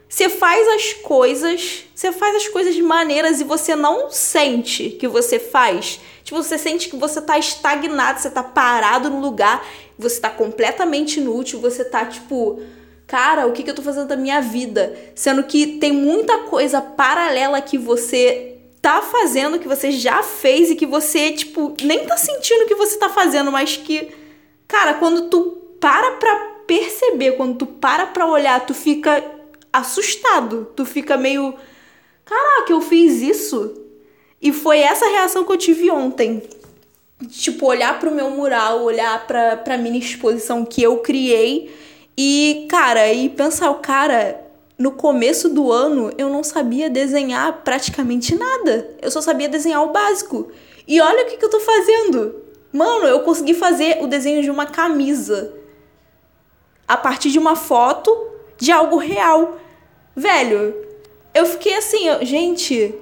você 0.07 0.29
faz 0.29 0.67
as 0.67 0.93
coisas, 0.93 1.85
você 1.95 2.11
faz 2.11 2.35
as 2.35 2.47
coisas 2.47 2.75
de 2.75 2.83
maneiras 2.83 3.41
e 3.41 3.43
você 3.43 3.75
não 3.75 4.11
sente 4.11 4.91
que 4.91 5.07
você 5.07 5.39
faz. 5.39 5.99
Tipo, 6.23 6.43
você 6.43 6.55
sente 6.59 6.87
que 6.87 6.95
você 6.95 7.19
tá 7.19 7.39
estagnado, 7.39 8.19
você 8.19 8.29
tá 8.29 8.43
parado 8.43 9.09
no 9.09 9.19
lugar, 9.19 9.65
você 9.97 10.21
tá 10.21 10.29
completamente 10.29 11.19
inútil, 11.19 11.59
você 11.59 11.83
tá 11.83 12.05
tipo, 12.05 12.61
cara, 13.07 13.47
o 13.47 13.51
que, 13.51 13.63
que 13.63 13.71
eu 13.71 13.75
tô 13.75 13.81
fazendo 13.81 14.09
da 14.09 14.15
minha 14.15 14.39
vida? 14.39 14.95
Sendo 15.15 15.41
que 15.45 15.79
tem 15.79 15.91
muita 15.91 16.43
coisa 16.43 16.79
paralela 16.79 17.59
que 17.59 17.75
você 17.75 18.55
tá 18.83 19.01
fazendo, 19.01 19.57
que 19.57 19.67
você 19.67 19.91
já 19.91 20.21
fez 20.21 20.69
e 20.69 20.75
que 20.75 20.85
você, 20.85 21.31
tipo, 21.31 21.75
nem 21.81 22.05
tá 22.05 22.17
sentindo 22.17 22.67
que 22.67 22.75
você 22.75 22.97
tá 22.97 23.09
fazendo, 23.09 23.51
mas 23.51 23.77
que, 23.77 24.11
cara, 24.67 24.93
quando 24.93 25.27
tu 25.27 25.58
para 25.79 26.11
pra 26.11 26.35
perceber, 26.67 27.31
quando 27.33 27.57
tu 27.57 27.65
para 27.65 28.05
pra 28.07 28.27
olhar, 28.27 28.65
tu 28.65 28.73
fica 28.73 29.23
assustado. 29.71 30.67
Tu 30.75 30.85
fica 30.85 31.17
meio. 31.17 31.53
Caraca, 32.25 32.71
eu 32.71 32.81
fiz 32.81 33.21
isso? 33.21 33.73
E 34.41 34.53
foi 34.53 34.79
essa 34.79 35.07
reação 35.07 35.43
que 35.43 35.51
eu 35.51 35.57
tive 35.57 35.89
ontem. 35.89 36.43
Tipo, 37.29 37.65
olhar 37.65 37.99
pro 37.99 38.11
meu 38.11 38.29
mural, 38.29 38.83
olhar 38.83 39.27
pra, 39.27 39.57
pra 39.57 39.77
mini 39.77 39.99
exposição 39.99 40.63
que 40.63 40.81
eu 40.81 40.99
criei 40.99 41.75
e, 42.17 42.65
cara, 42.69 43.11
e 43.11 43.27
pensar, 43.27 43.73
cara, 43.75 44.39
no 44.77 44.91
começo 44.91 45.49
do 45.49 45.69
ano 45.69 46.11
eu 46.17 46.29
não 46.29 46.43
sabia 46.43 46.89
desenhar 46.89 47.61
praticamente 47.63 48.35
nada. 48.35 48.95
Eu 49.01 49.11
só 49.11 49.21
sabia 49.21 49.49
desenhar 49.49 49.83
o 49.83 49.91
básico. 49.91 50.49
E 50.87 51.01
olha 51.01 51.23
o 51.23 51.27
que, 51.27 51.37
que 51.37 51.43
eu 51.43 51.49
tô 51.49 51.59
fazendo. 51.59 52.35
Mano, 52.71 53.05
eu 53.05 53.19
consegui 53.21 53.53
fazer 53.53 53.97
o 54.01 54.07
desenho 54.07 54.41
de 54.41 54.49
uma 54.49 54.65
camisa 54.65 55.58
a 56.89 56.97
partir 56.97 57.29
de 57.29 57.37
uma 57.37 57.55
foto 57.55 58.11
de 58.57 58.71
algo 58.71 58.97
real. 58.97 59.59
Velho, 60.15 60.75
eu 61.35 61.45
fiquei 61.45 61.75
assim, 61.75 62.07
gente. 62.25 62.95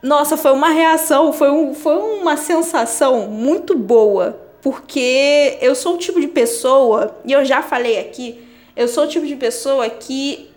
Nossa, 0.00 0.36
foi 0.36 0.52
uma 0.52 0.68
reação, 0.68 1.32
foi, 1.32 1.50
um, 1.50 1.74
foi 1.74 1.96
uma 1.96 2.36
sensação 2.36 3.26
muito 3.26 3.76
boa. 3.76 4.40
Porque 4.62 5.58
eu 5.60 5.74
sou 5.74 5.94
o 5.94 5.98
tipo 5.98 6.20
de 6.20 6.28
pessoa, 6.28 7.16
e 7.24 7.32
eu 7.32 7.44
já 7.44 7.62
falei 7.62 7.98
aqui, 7.98 8.46
eu 8.76 8.86
sou 8.86 9.04
o 9.04 9.08
tipo 9.08 9.26
de 9.26 9.34
pessoa 9.34 9.88
que 9.90 10.50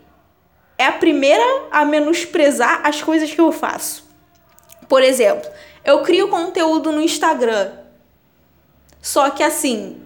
é 0.77 0.85
a 0.85 0.91
primeira 0.91 1.43
a 1.71 1.83
menosprezar 1.85 2.81
as 2.85 3.01
coisas 3.01 3.33
que 3.33 3.41
eu 3.41 3.51
faço. 3.51 4.05
Por 4.87 5.01
exemplo, 5.01 5.49
eu 5.83 6.03
crio 6.03 6.27
conteúdo 6.27 6.91
no 6.91 7.01
Instagram. 7.01 7.71
Só 9.01 9.29
que 9.29 9.41
assim, 9.41 10.02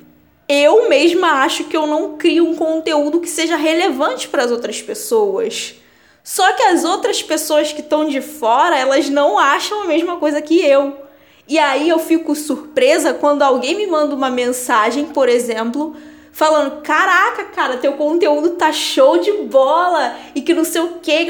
eu 0.48 0.88
mesma 0.88 1.44
acho 1.44 1.66
que 1.66 1.76
eu 1.76 1.86
não 1.86 2.18
crio 2.18 2.48
um 2.48 2.56
conteúdo 2.56 3.20
que 3.20 3.30
seja 3.30 3.56
relevante 3.56 4.28
para 4.28 4.44
as 4.44 4.52
outras 4.52 4.82
pessoas. 4.82 5.76
Só 6.24 6.52
que 6.54 6.64
as 6.64 6.84
outras 6.84 7.24
pessoas 7.24 7.72
que 7.72 7.82
estão 7.82 8.08
de 8.08 8.22
fora, 8.22 8.78
elas 8.78 9.10
não 9.10 9.38
acham 9.38 9.84
a 9.84 9.86
mesma 9.86 10.18
coisa 10.18 10.42
que 10.42 10.60
eu. 10.60 10.98
E 11.48 11.58
aí 11.58 11.88
eu 11.88 12.00
fico 12.00 12.36
surpresa 12.36 13.14
quando 13.14 13.42
alguém 13.42 13.76
me 13.76 13.88
manda 13.88 14.14
uma 14.14 14.30
mensagem, 14.30 15.06
por 15.06 15.30
exemplo, 15.30 15.96
falando: 16.32 16.82
caraca, 16.82 17.46
cara, 17.46 17.78
teu 17.78 17.94
conteúdo 17.94 18.52
tá 18.52 18.72
show 18.72 19.18
de 19.18 19.32
bola 19.32 20.18
e 20.36 20.42
que 20.42 20.54
não 20.54 20.66
sei 20.66 20.82
o 20.82 21.00
quê. 21.02 21.26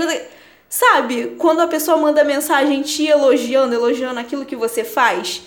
Sabe, 0.70 1.36
quando 1.38 1.62
a 1.62 1.68
pessoa 1.68 1.98
manda 1.98 2.24
mensagem 2.24 2.82
te 2.82 3.06
elogiando, 3.08 3.74
elogiando 3.74 4.20
aquilo 4.20 4.46
que 4.46 4.56
você 4.56 4.84
faz. 4.84 5.44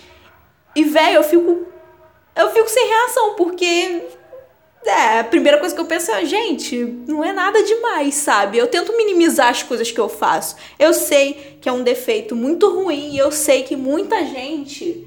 E, 0.75 0.85
velho, 0.85 1.17
eu 1.17 1.23
fico. 1.25 1.67
Eu 2.40 2.50
fico 2.50 2.68
sem 2.68 2.87
reação, 2.87 3.35
porque. 3.35 4.02
É, 4.82 5.18
a 5.20 5.25
primeira 5.25 5.59
coisa 5.59 5.75
que 5.75 5.80
eu 5.80 5.85
penso 5.85 6.11
é, 6.11 6.25
gente, 6.25 6.75
não 7.06 7.23
é 7.23 7.35
nada 7.35 7.62
demais, 7.62 8.14
sabe? 8.14 8.56
Eu 8.56 8.66
tento 8.66 8.97
minimizar 8.97 9.49
as 9.49 9.62
coisas 9.62 9.90
que 9.90 10.00
eu 10.00 10.09
faço. 10.09 10.56
Eu 10.78 10.94
sei 10.94 11.59
que 11.61 11.68
é 11.68 11.73
um 11.73 11.82
defeito 11.82 12.35
muito 12.35 12.66
ruim 12.70 13.11
e 13.12 13.18
eu 13.18 13.30
sei 13.30 13.62
que 13.62 13.76
muita 13.76 14.25
gente 14.25 15.06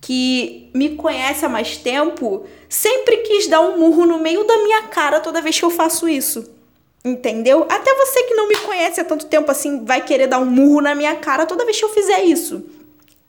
que 0.00 0.70
me 0.72 0.90
conhece 0.90 1.44
há 1.44 1.48
mais 1.48 1.76
tempo 1.76 2.46
sempre 2.68 3.16
quis 3.18 3.48
dar 3.48 3.60
um 3.60 3.76
murro 3.76 4.06
no 4.06 4.20
meio 4.20 4.44
da 4.44 4.56
minha 4.58 4.82
cara 4.82 5.18
toda 5.18 5.42
vez 5.42 5.58
que 5.58 5.64
eu 5.64 5.70
faço 5.70 6.08
isso. 6.08 6.48
Entendeu? 7.04 7.66
Até 7.68 7.92
você 7.94 8.22
que 8.22 8.34
não 8.34 8.46
me 8.46 8.56
conhece 8.56 9.00
há 9.00 9.04
tanto 9.04 9.26
tempo 9.26 9.50
assim 9.50 9.84
vai 9.84 10.04
querer 10.04 10.28
dar 10.28 10.38
um 10.38 10.46
murro 10.46 10.80
na 10.80 10.94
minha 10.94 11.16
cara 11.16 11.44
toda 11.44 11.64
vez 11.64 11.76
que 11.76 11.84
eu 11.84 11.88
fizer 11.88 12.22
isso. 12.22 12.64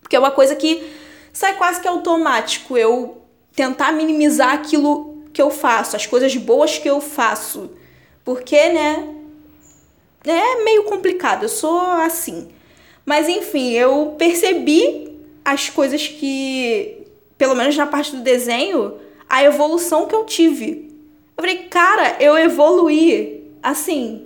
Porque 0.02 0.16
é 0.16 0.20
uma 0.20 0.32
coisa 0.32 0.56
que 0.56 0.88
sai 1.34 1.58
quase 1.58 1.82
que 1.82 1.88
automático 1.88 2.78
eu 2.78 3.19
tentar 3.56 3.92
minimizar 3.92 4.54
aquilo 4.54 5.24
que 5.34 5.42
eu 5.42 5.50
faço, 5.50 5.96
as 5.96 6.06
coisas 6.06 6.36
boas 6.36 6.78
que 6.78 6.90
eu 6.90 7.00
faço. 7.02 7.72
Porque, 8.24 8.70
né? 8.70 9.16
É 10.26 10.64
meio 10.64 10.84
complicado, 10.84 11.44
eu 11.44 11.50
sou 11.50 11.80
assim. 11.80 12.50
Mas 13.06 13.28
enfim, 13.28 13.72
eu 13.72 14.16
percebi 14.18 15.18
as 15.44 15.70
coisas 15.70 16.08
que, 16.08 17.08
pelo 17.38 17.56
menos 17.56 17.76
na 17.76 17.88
parte 17.88 18.16
do 18.16 18.22
desenho, 18.22 18.96
a 19.28 19.44
evolução 19.44 20.06
que 20.06 20.14
eu 20.14 20.26
tive. 20.26 20.94
Eu 21.38 21.44
falei, 21.44 21.58
cara, 21.70 22.18
eu 22.20 22.38
evoluí 22.38 23.50
assim, 23.64 24.26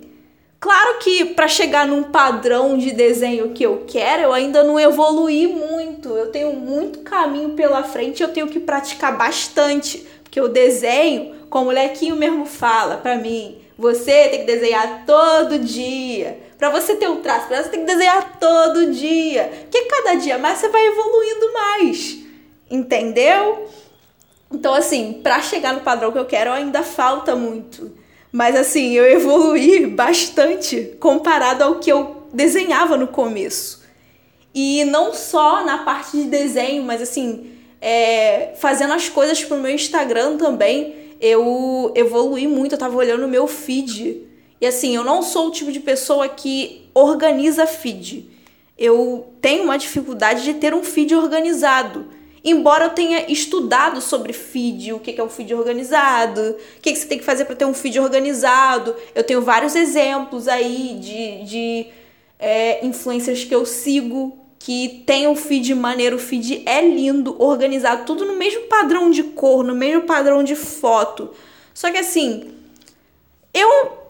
claro 0.64 0.98
que 0.98 1.26
para 1.26 1.46
chegar 1.46 1.86
num 1.86 2.04
padrão 2.04 2.78
de 2.78 2.90
desenho 2.90 3.50
que 3.50 3.62
eu 3.62 3.84
quero, 3.86 4.22
eu 4.22 4.32
ainda 4.32 4.64
não 4.64 4.80
evoluí 4.80 5.46
muito. 5.46 6.08
Eu 6.08 6.30
tenho 6.30 6.54
muito 6.54 7.00
caminho 7.00 7.50
pela 7.50 7.82
frente, 7.82 8.22
eu 8.22 8.32
tenho 8.32 8.48
que 8.48 8.58
praticar 8.58 9.14
bastante, 9.14 9.98
porque 10.22 10.40
o 10.40 10.48
desenho, 10.48 11.34
como 11.50 11.64
o 11.64 11.66
molequinho 11.66 12.16
mesmo 12.16 12.46
fala 12.46 12.96
para 12.96 13.14
mim, 13.14 13.58
você 13.76 14.28
tem 14.30 14.40
que 14.40 14.46
desenhar 14.46 15.04
todo 15.04 15.58
dia. 15.58 16.40
Para 16.56 16.70
você 16.70 16.96
ter 16.96 17.10
um 17.10 17.20
traço, 17.20 17.46
você 17.46 17.68
tem 17.68 17.80
que 17.80 17.86
desenhar 17.86 18.38
todo 18.38 18.90
dia. 18.90 19.52
Porque 19.64 19.82
cada 19.82 20.14
dia 20.14 20.38
mais 20.38 20.60
você 20.60 20.68
vai 20.68 20.86
evoluindo 20.86 21.52
mais. 21.52 22.18
Entendeu? 22.70 23.68
Então, 24.50 24.72
assim, 24.72 25.20
para 25.22 25.42
chegar 25.42 25.74
no 25.74 25.80
padrão 25.82 26.10
que 26.10 26.18
eu 26.18 26.24
quero, 26.24 26.50
ainda 26.50 26.82
falta 26.82 27.36
muito. 27.36 28.02
Mas 28.34 28.56
assim, 28.56 28.94
eu 28.94 29.06
evoluí 29.06 29.86
bastante 29.94 30.96
comparado 30.98 31.62
ao 31.62 31.76
que 31.76 31.92
eu 31.92 32.24
desenhava 32.32 32.96
no 32.96 33.06
começo. 33.06 33.84
E 34.52 34.82
não 34.86 35.14
só 35.14 35.64
na 35.64 35.78
parte 35.78 36.16
de 36.16 36.24
desenho, 36.24 36.82
mas 36.82 37.00
assim, 37.00 37.52
é, 37.80 38.52
fazendo 38.56 38.92
as 38.92 39.08
coisas 39.08 39.44
pro 39.44 39.58
meu 39.58 39.70
Instagram 39.70 40.36
também, 40.36 40.96
eu 41.20 41.92
evolui 41.94 42.48
muito. 42.48 42.72
Eu 42.72 42.78
tava 42.78 42.96
olhando 42.96 43.24
o 43.24 43.28
meu 43.28 43.46
feed. 43.46 44.22
E 44.60 44.66
assim, 44.66 44.96
eu 44.96 45.04
não 45.04 45.22
sou 45.22 45.46
o 45.46 45.52
tipo 45.52 45.70
de 45.70 45.78
pessoa 45.78 46.28
que 46.28 46.90
organiza 46.92 47.68
feed. 47.68 48.28
Eu 48.76 49.28
tenho 49.40 49.62
uma 49.62 49.78
dificuldade 49.78 50.42
de 50.42 50.54
ter 50.54 50.74
um 50.74 50.82
feed 50.82 51.14
organizado. 51.14 52.08
Embora 52.44 52.84
eu 52.84 52.90
tenha 52.90 53.32
estudado 53.32 54.02
sobre 54.02 54.34
feed, 54.34 54.92
o 54.92 55.00
que 55.00 55.18
é 55.18 55.24
um 55.24 55.30
feed 55.30 55.54
organizado, 55.54 56.56
o 56.76 56.80
que 56.82 56.94
você 56.94 57.06
tem 57.06 57.18
que 57.18 57.24
fazer 57.24 57.46
para 57.46 57.56
ter 57.56 57.64
um 57.64 57.72
feed 57.72 57.98
organizado. 57.98 58.94
Eu 59.14 59.24
tenho 59.24 59.40
vários 59.40 59.74
exemplos 59.74 60.46
aí 60.46 60.98
de, 61.00 61.44
de 61.44 61.86
é, 62.38 62.84
influencers 62.84 63.44
que 63.44 63.54
eu 63.54 63.64
sigo 63.64 64.38
que 64.58 65.02
tem 65.06 65.28
um 65.28 65.36
feed 65.36 65.74
maneiro, 65.74 66.16
o 66.16 66.18
feed 66.18 66.62
é 66.64 66.80
lindo, 66.80 67.36
organizado, 67.38 68.06
tudo 68.06 68.24
no 68.24 68.34
mesmo 68.34 68.62
padrão 68.62 69.10
de 69.10 69.22
cor, 69.22 69.62
no 69.62 69.74
mesmo 69.74 70.02
padrão 70.02 70.42
de 70.42 70.56
foto. 70.56 71.30
Só 71.74 71.90
que 71.90 71.98
assim, 71.98 72.50
eu, 73.52 73.68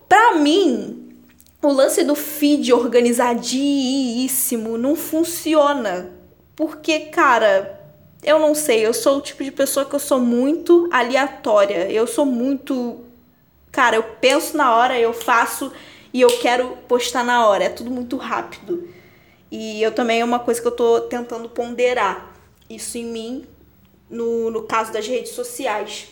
pra 0.09 0.35
mim, 0.35 1.09
o 1.61 1.73
lance 1.73 2.05
do 2.05 2.15
feed 2.15 2.73
organizadíssimo 2.73 4.79
não 4.79 4.95
funciona. 4.95 6.13
Porque, 6.55 7.01
cara, 7.01 7.84
eu 8.25 8.39
não 8.39 8.55
sei, 8.55 8.85
eu 8.85 8.95
sou 8.95 9.19
o 9.19 9.21
tipo 9.21 9.45
de 9.45 9.51
pessoa 9.51 9.85
que 9.85 9.95
eu 9.95 10.01
sou 10.01 10.19
muito 10.19 10.89
aleatória. 10.93 11.91
Eu 11.91 12.07
sou 12.07 12.25
muito. 12.25 13.05
Cara, 13.71 13.97
eu 13.97 14.03
penso 14.03 14.57
na 14.57 14.75
hora, 14.75 14.99
eu 14.99 15.13
faço 15.13 15.73
e 16.13 16.21
eu 16.21 16.39
quero 16.39 16.77
postar 16.89 17.25
na 17.25 17.47
hora. 17.47 17.65
É 17.65 17.69
tudo 17.69 17.91
muito 17.91 18.17
rápido. 18.17 18.89
E 19.51 19.83
eu 19.83 19.93
também 19.93 20.21
é 20.21 20.25
uma 20.25 20.39
coisa 20.39 20.61
que 20.61 20.67
eu 20.67 20.73
tô 20.73 21.03
tentando 21.03 21.49
ponderar 21.49 22.35
isso 22.69 22.99
em 22.99 23.05
mim, 23.05 23.47
no, 24.09 24.51
no 24.51 24.63
caso 24.63 24.93
das 24.93 25.07
redes 25.07 25.33
sociais. 25.33 26.09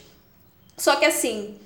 Só 0.77 0.97
que 0.97 1.05
assim, 1.05 1.57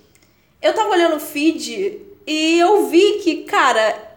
eu 0.62 0.74
tava 0.74 0.90
olhando 0.90 1.16
o 1.16 1.20
feed 1.20 2.00
e 2.26 2.58
eu 2.58 2.86
vi 2.86 3.18
que, 3.18 3.44
cara, 3.44 4.15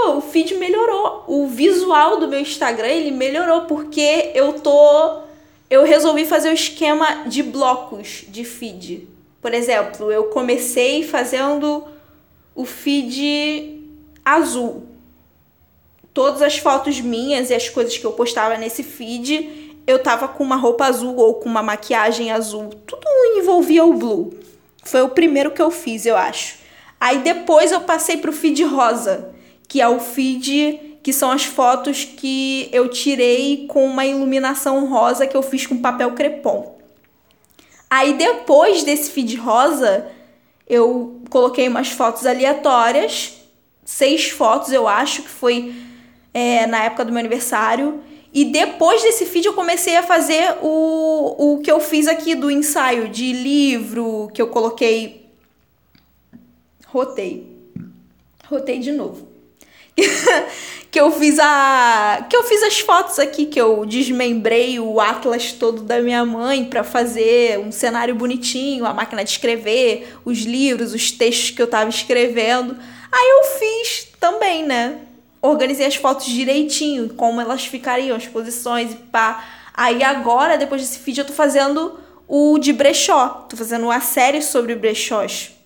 Pô, 0.00 0.18
o 0.18 0.20
feed 0.20 0.54
melhorou. 0.54 1.24
O 1.26 1.48
visual 1.48 2.20
do 2.20 2.28
meu 2.28 2.38
Instagram, 2.38 2.86
ele 2.86 3.10
melhorou 3.10 3.62
porque 3.62 4.30
eu 4.32 4.52
tô 4.52 5.22
eu 5.68 5.84
resolvi 5.84 6.24
fazer 6.24 6.48
o 6.48 6.54
esquema 6.54 7.24
de 7.26 7.42
blocos 7.42 8.24
de 8.28 8.44
feed. 8.44 9.08
Por 9.42 9.52
exemplo, 9.52 10.10
eu 10.10 10.24
comecei 10.24 11.02
fazendo 11.02 11.84
o 12.54 12.64
feed 12.64 13.84
azul. 14.24 14.86
Todas 16.14 16.42
as 16.42 16.56
fotos 16.58 17.00
minhas 17.00 17.50
e 17.50 17.54
as 17.54 17.68
coisas 17.68 17.98
que 17.98 18.04
eu 18.04 18.12
postava 18.12 18.56
nesse 18.56 18.82
feed, 18.82 19.76
eu 19.86 19.98
tava 19.98 20.28
com 20.28 20.44
uma 20.44 20.56
roupa 20.56 20.86
azul 20.86 21.16
ou 21.16 21.34
com 21.34 21.48
uma 21.48 21.62
maquiagem 21.62 22.30
azul. 22.30 22.70
Tudo 22.86 23.06
envolvia 23.36 23.84
o 23.84 23.94
blue. 23.94 24.38
Foi 24.84 25.02
o 25.02 25.10
primeiro 25.10 25.50
que 25.50 25.60
eu 25.60 25.70
fiz, 25.70 26.06
eu 26.06 26.16
acho. 26.16 26.56
Aí 27.00 27.18
depois 27.18 27.72
eu 27.72 27.80
passei 27.80 28.16
pro 28.16 28.32
feed 28.32 28.62
rosa 28.64 29.36
que 29.68 29.80
é 29.80 29.86
o 29.86 30.00
feed 30.00 30.98
que 31.02 31.12
são 31.12 31.30
as 31.30 31.44
fotos 31.44 32.04
que 32.04 32.68
eu 32.72 32.88
tirei 32.88 33.66
com 33.66 33.84
uma 33.86 34.04
iluminação 34.04 34.86
rosa 34.88 35.26
que 35.26 35.36
eu 35.36 35.42
fiz 35.42 35.66
com 35.66 35.78
papel 35.78 36.12
crepom. 36.12 36.76
Aí 37.88 38.14
depois 38.14 38.82
desse 38.82 39.10
feed 39.10 39.36
rosa, 39.36 40.10
eu 40.66 41.22
coloquei 41.30 41.68
umas 41.68 41.88
fotos 41.88 42.26
aleatórias, 42.26 43.34
seis 43.84 44.28
fotos 44.28 44.72
eu 44.72 44.86
acho 44.86 45.22
que 45.22 45.28
foi 45.28 45.74
é, 46.34 46.66
na 46.66 46.84
época 46.84 47.04
do 47.04 47.12
meu 47.12 47.20
aniversário. 47.20 48.02
E 48.32 48.44
depois 48.44 49.02
desse 49.02 49.24
feed 49.24 49.46
eu 49.46 49.54
comecei 49.54 49.96
a 49.96 50.02
fazer 50.02 50.58
o, 50.60 51.54
o 51.54 51.58
que 51.60 51.72
eu 51.72 51.80
fiz 51.80 52.06
aqui 52.06 52.34
do 52.34 52.50
ensaio 52.50 53.08
de 53.08 53.32
livro, 53.32 54.30
que 54.34 54.42
eu 54.42 54.48
coloquei. 54.48 55.26
Rotei. 56.86 57.56
Rotei 58.46 58.78
de 58.78 58.92
novo. 58.92 59.27
que 60.90 60.98
eu 61.00 61.10
fiz 61.12 61.38
a 61.38 62.26
que 62.28 62.36
eu 62.36 62.42
fiz 62.44 62.62
as 62.62 62.80
fotos 62.80 63.18
aqui 63.18 63.46
que 63.46 63.60
eu 63.60 63.84
desmembrei 63.84 64.80
o 64.80 65.00
atlas 65.00 65.52
todo 65.52 65.82
da 65.82 66.00
minha 66.00 66.24
mãe 66.24 66.64
para 66.64 66.82
fazer 66.82 67.58
um 67.58 67.70
cenário 67.70 68.14
bonitinho, 68.14 68.86
a 68.86 68.94
máquina 68.94 69.24
de 69.24 69.30
escrever, 69.30 70.16
os 70.24 70.38
livros, 70.38 70.94
os 70.94 71.10
textos 71.10 71.50
que 71.50 71.60
eu 71.60 71.66
tava 71.66 71.90
escrevendo. 71.90 72.76
Aí 73.10 73.28
eu 73.30 73.44
fiz 73.58 74.08
também, 74.18 74.64
né? 74.64 75.00
Organizei 75.40 75.86
as 75.86 75.96
fotos 75.96 76.26
direitinho, 76.26 77.10
como 77.14 77.40
elas 77.40 77.64
ficariam, 77.64 78.16
as 78.16 78.26
posições 78.26 78.92
e 78.92 78.96
pá. 78.96 79.44
Aí 79.74 80.02
agora, 80.02 80.58
depois 80.58 80.82
desse 80.82 80.98
vídeo, 80.98 81.22
eu 81.22 81.26
tô 81.26 81.32
fazendo 81.32 81.98
o 82.26 82.58
de 82.58 82.72
brechó. 82.72 83.46
Tô 83.48 83.56
fazendo 83.56 83.84
uma 83.84 84.00
série 84.00 84.42
sobre 84.42 84.74
brechós 84.74 85.57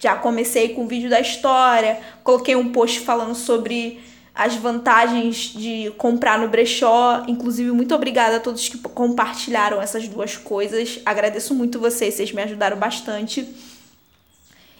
já 0.00 0.16
comecei 0.16 0.70
com 0.70 0.84
o 0.84 0.88
vídeo 0.88 1.10
da 1.10 1.20
história, 1.20 2.00
coloquei 2.22 2.56
um 2.56 2.72
post 2.72 3.00
falando 3.00 3.34
sobre 3.34 4.00
as 4.34 4.54
vantagens 4.54 5.54
de 5.54 5.90
comprar 5.96 6.38
no 6.38 6.48
brechó. 6.48 7.24
Inclusive, 7.26 7.70
muito 7.70 7.94
obrigada 7.94 8.36
a 8.36 8.40
todos 8.40 8.68
que 8.68 8.76
compartilharam 8.78 9.80
essas 9.80 10.06
duas 10.06 10.36
coisas. 10.36 11.00
Agradeço 11.06 11.54
muito 11.54 11.80
vocês, 11.80 12.14
vocês 12.14 12.32
me 12.32 12.42
ajudaram 12.42 12.76
bastante. 12.76 13.48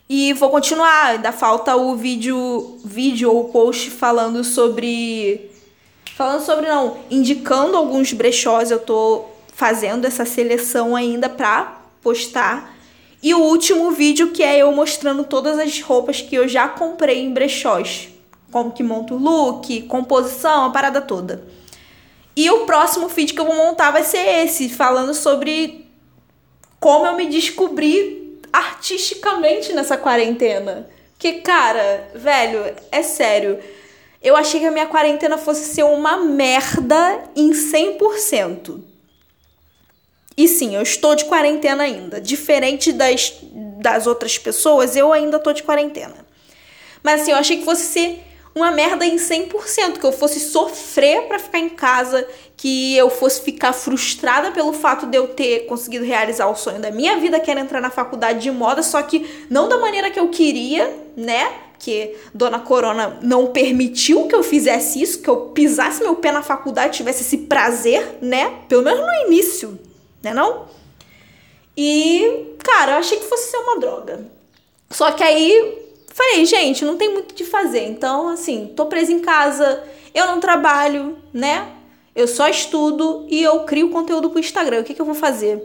E 0.09 0.35
vou 0.35 0.51
continuar, 0.51 1.07
ainda 1.07 1.33
falta 1.33 1.75
o 1.75 1.97
vídeo, 1.97 2.79
vídeo 2.85 3.33
ou 3.33 3.49
post 3.49 3.91
falando 3.91 4.45
sobre 4.45 5.51
falando 6.15 6.43
sobre 6.45 6.67
não, 6.67 6.99
indicando 7.11 7.77
alguns 7.77 8.13
brechós, 8.13 8.71
eu 8.71 8.79
tô 8.79 9.27
fazendo 9.53 10.07
essa 10.07 10.25
seleção 10.25 10.97
ainda 10.97 11.29
para 11.29 11.81
postar 12.03 12.76
e 13.27 13.35
o 13.35 13.41
último 13.41 13.91
vídeo 13.91 14.31
que 14.31 14.41
é 14.41 14.59
eu 14.59 14.71
mostrando 14.71 15.25
todas 15.25 15.59
as 15.59 15.81
roupas 15.81 16.21
que 16.21 16.37
eu 16.37 16.47
já 16.47 16.69
comprei 16.69 17.25
em 17.25 17.35
brechós. 17.35 18.09
Como 18.53 18.71
que 18.71 18.85
monto 18.85 19.15
o 19.15 19.19
look, 19.19 19.83
composição, 19.89 20.67
a 20.67 20.71
parada 20.71 21.01
toda. 21.01 21.43
E 22.37 22.49
o 22.49 22.65
próximo 22.67 23.09
vídeo 23.09 23.35
que 23.35 23.41
eu 23.41 23.47
vou 23.47 23.57
montar 23.57 23.91
vai 23.91 24.05
ser 24.05 24.45
esse, 24.45 24.69
falando 24.69 25.13
sobre 25.13 25.89
como 26.79 27.05
eu 27.05 27.17
me 27.17 27.27
descobri 27.27 28.39
artisticamente 28.53 29.73
nessa 29.73 29.97
quarentena. 29.97 30.89
Que, 31.19 31.41
cara, 31.41 32.09
velho, 32.15 32.77
é 32.93 33.03
sério. 33.03 33.59
Eu 34.23 34.37
achei 34.37 34.61
que 34.61 34.67
a 34.67 34.71
minha 34.71 34.87
quarentena 34.87 35.37
fosse 35.37 35.75
ser 35.75 35.83
uma 35.83 36.19
merda 36.19 37.25
em 37.35 37.51
100%. 37.51 38.85
E 40.37 40.47
sim, 40.47 40.75
eu 40.77 40.83
estou 40.83 41.15
de 41.15 41.25
quarentena 41.25 41.85
ainda. 41.85 42.21
Diferente 42.21 42.93
das, 42.93 43.35
das 43.81 44.07
outras 44.07 44.37
pessoas, 44.37 44.95
eu 44.95 45.13
ainda 45.13 45.39
estou 45.39 45.53
de 45.53 45.63
quarentena. 45.63 46.15
Mas 47.03 47.23
assim, 47.23 47.31
eu 47.31 47.39
achei 47.39 47.57
que 47.59 47.65
fosse 47.65 47.85
ser 47.85 48.23
uma 48.57 48.71
merda 48.71 49.05
em 49.05 49.17
100%, 49.17 49.99
que 49.99 50.05
eu 50.05 50.13
fosse 50.13 50.41
sofrer 50.41 51.23
para 51.29 51.39
ficar 51.39 51.59
em 51.59 51.69
casa, 51.69 52.27
que 52.57 52.97
eu 52.97 53.11
fosse 53.11 53.43
ficar 53.43 53.75
frustrada 53.75 54.51
pelo 54.51 54.73
fato 54.73 55.05
de 55.05 55.17
eu 55.17 55.29
ter 55.29 55.67
conseguido 55.67 56.07
realizar 56.07 56.47
o 56.49 56.57
sonho 56.57 56.81
da 56.81 56.91
minha 56.91 57.19
vida, 57.19 57.39
que 57.39 57.51
era 57.51 57.61
entrar 57.61 57.83
na 57.83 57.91
faculdade 57.91 58.41
de 58.41 58.51
moda, 58.51 58.83
só 58.83 59.03
que 59.03 59.47
não 59.51 59.69
da 59.69 59.77
maneira 59.77 60.11
que 60.11 60.19
eu 60.19 60.29
queria, 60.29 60.91
né? 61.15 61.53
Que 61.79 62.17
Dona 62.33 62.59
Corona 62.59 63.19
não 63.21 63.49
permitiu 63.49 64.27
que 64.27 64.35
eu 64.35 64.43
fizesse 64.43 65.03
isso, 65.03 65.21
que 65.21 65.29
eu 65.29 65.37
pisasse 65.55 66.03
meu 66.03 66.15
pé 66.17 66.33
na 66.33 66.43
faculdade, 66.43 66.97
tivesse 66.97 67.23
esse 67.23 67.37
prazer, 67.37 68.17
né? 68.23 68.55
Pelo 68.71 68.83
menos 68.83 69.01
no 69.01 69.27
início, 69.27 69.79
né 70.23 70.33
não? 70.35 70.67
E, 71.77 72.55
cara, 72.63 72.93
eu 72.93 72.99
achei 72.99 73.19
que 73.19 73.27
fosse 73.27 73.51
ser 73.51 73.59
uma 73.59 73.79
droga. 73.79 74.27
Só 74.91 75.11
que 75.13 75.23
aí 75.23 75.87
falei, 76.17 76.47
gente, 76.47 76.83
não 76.85 76.97
tem 76.97 77.13
muito 77.13 77.33
o 77.33 77.35
que 77.35 77.45
fazer. 77.45 77.87
Então, 77.87 78.29
assim, 78.29 78.73
tô 78.75 78.87
presa 78.87 79.13
em 79.13 79.21
casa, 79.21 79.85
eu 80.15 80.27
não 80.27 80.41
trabalho, 80.41 81.19
né? 81.33 81.73
Eu 82.15 82.27
só 82.27 82.49
estudo 82.49 83.27
e 83.29 83.43
eu 83.43 83.65
crio 83.65 83.91
conteúdo 83.91 84.31
pro 84.31 84.41
Instagram. 84.41 84.81
O 84.81 84.85
que, 84.85 84.95
que 84.95 85.01
eu 85.01 85.05
vou 85.05 85.15
fazer? 85.15 85.63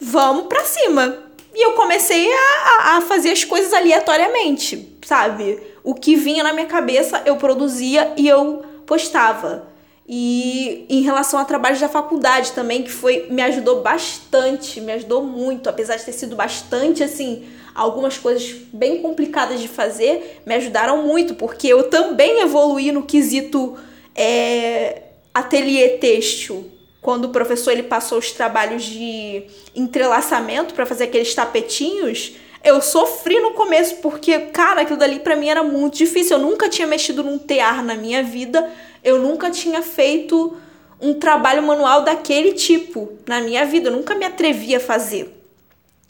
Vamos 0.00 0.48
pra 0.48 0.64
cima. 0.64 1.28
E 1.54 1.64
eu 1.64 1.74
comecei 1.74 2.28
a, 2.32 2.96
a 2.96 3.00
fazer 3.02 3.30
as 3.30 3.44
coisas 3.44 3.72
aleatoriamente, 3.72 4.98
sabe? 5.06 5.62
O 5.84 5.94
que 5.94 6.16
vinha 6.16 6.42
na 6.42 6.52
minha 6.52 6.66
cabeça 6.66 7.22
eu 7.24 7.36
produzia 7.36 8.12
e 8.16 8.26
eu 8.26 8.64
postava. 8.84 9.67
E 10.10 10.86
em 10.88 11.02
relação 11.02 11.38
a 11.38 11.44
trabalhos 11.44 11.80
da 11.80 11.88
faculdade 11.88 12.52
também, 12.52 12.82
que 12.82 12.90
foi 12.90 13.26
me 13.28 13.42
ajudou 13.42 13.82
bastante, 13.82 14.80
me 14.80 14.92
ajudou 14.92 15.22
muito, 15.22 15.68
apesar 15.68 15.96
de 15.96 16.04
ter 16.04 16.12
sido 16.12 16.34
bastante 16.34 17.04
assim, 17.04 17.46
algumas 17.74 18.16
coisas 18.16 18.56
bem 18.72 19.02
complicadas 19.02 19.60
de 19.60 19.68
fazer, 19.68 20.40
me 20.46 20.54
ajudaram 20.54 21.02
muito, 21.02 21.34
porque 21.34 21.68
eu 21.68 21.90
também 21.90 22.40
evoluí 22.40 22.90
no 22.90 23.02
quesito 23.02 23.76
é, 24.14 25.02
ateliê 25.34 25.98
têxtil. 25.98 26.70
Quando 27.02 27.26
o 27.26 27.28
professor 27.28 27.72
ele 27.72 27.82
passou 27.82 28.16
os 28.16 28.32
trabalhos 28.32 28.84
de 28.84 29.44
entrelaçamento 29.76 30.72
para 30.72 30.86
fazer 30.86 31.04
aqueles 31.04 31.34
tapetinhos, 31.34 32.32
eu 32.64 32.80
sofri 32.80 33.38
no 33.40 33.52
começo, 33.52 33.96
porque, 33.96 34.38
cara, 34.38 34.80
aquilo 34.80 34.98
dali 34.98 35.20
para 35.20 35.36
mim 35.36 35.48
era 35.48 35.62
muito 35.62 35.98
difícil. 35.98 36.38
Eu 36.38 36.42
nunca 36.42 36.68
tinha 36.68 36.88
mexido 36.88 37.22
num 37.22 37.38
tear 37.38 37.84
na 37.84 37.94
minha 37.94 38.22
vida 38.22 38.68
eu 39.02 39.18
nunca 39.18 39.50
tinha 39.50 39.82
feito 39.82 40.56
um 41.00 41.14
trabalho 41.14 41.62
manual 41.62 42.02
daquele 42.02 42.52
tipo 42.52 43.18
na 43.26 43.40
minha 43.40 43.64
vida, 43.64 43.88
eu 43.88 43.92
nunca 43.96 44.14
me 44.14 44.24
atrevi 44.24 44.74
a 44.74 44.80
fazer. 44.80 45.34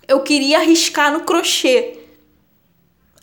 Eu 0.07 0.23
queria 0.23 0.59
arriscar 0.59 1.13
no 1.13 1.21
crochê. 1.21 1.99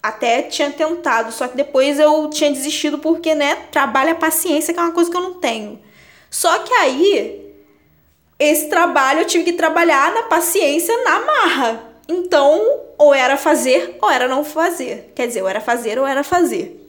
Até 0.02 0.44
tinha 0.44 0.70
tentado, 0.70 1.32
só 1.32 1.48
que 1.48 1.58
depois 1.58 2.00
eu 2.00 2.30
tinha 2.30 2.52
desistido 2.52 3.00
porque, 3.00 3.34
né, 3.34 3.56
trabalho 3.72 4.12
a 4.12 4.16
paciência, 4.16 4.72
que 4.72 4.80
é 4.80 4.84
uma 4.84 4.92
coisa 4.92 5.10
que 5.10 5.18
eu 5.18 5.22
não 5.22 5.34
tenho. 5.36 5.80
Só 6.30 6.60
que 6.60 6.72
aí, 6.74 7.56
esse 8.38 8.70
trabalho 8.70 9.22
eu 9.22 9.26
tive 9.26 9.46
que 9.46 9.54
trabalhar 9.54 10.14
na 10.14 10.24
paciência, 10.24 10.96
na 11.04 11.20
marra. 11.22 11.96
Então, 12.08 12.82
ou 13.00 13.14
era 13.16 13.36
fazer 13.36 13.98
ou 14.00 14.10
era 14.10 14.28
não 14.28 14.44
fazer. 14.44 15.12
Quer 15.16 15.28
dizer, 15.28 15.42
ou 15.42 15.50
era 15.50 15.60
fazer 15.60 15.98
ou 15.98 16.06
era 16.06 16.24
fazer. 16.24 16.85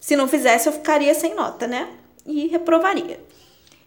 Se 0.00 0.16
não 0.16 0.26
fizesse, 0.26 0.66
eu 0.68 0.72
ficaria 0.72 1.14
sem 1.14 1.34
nota, 1.34 1.66
né? 1.66 1.88
E 2.26 2.46
reprovaria. 2.48 3.20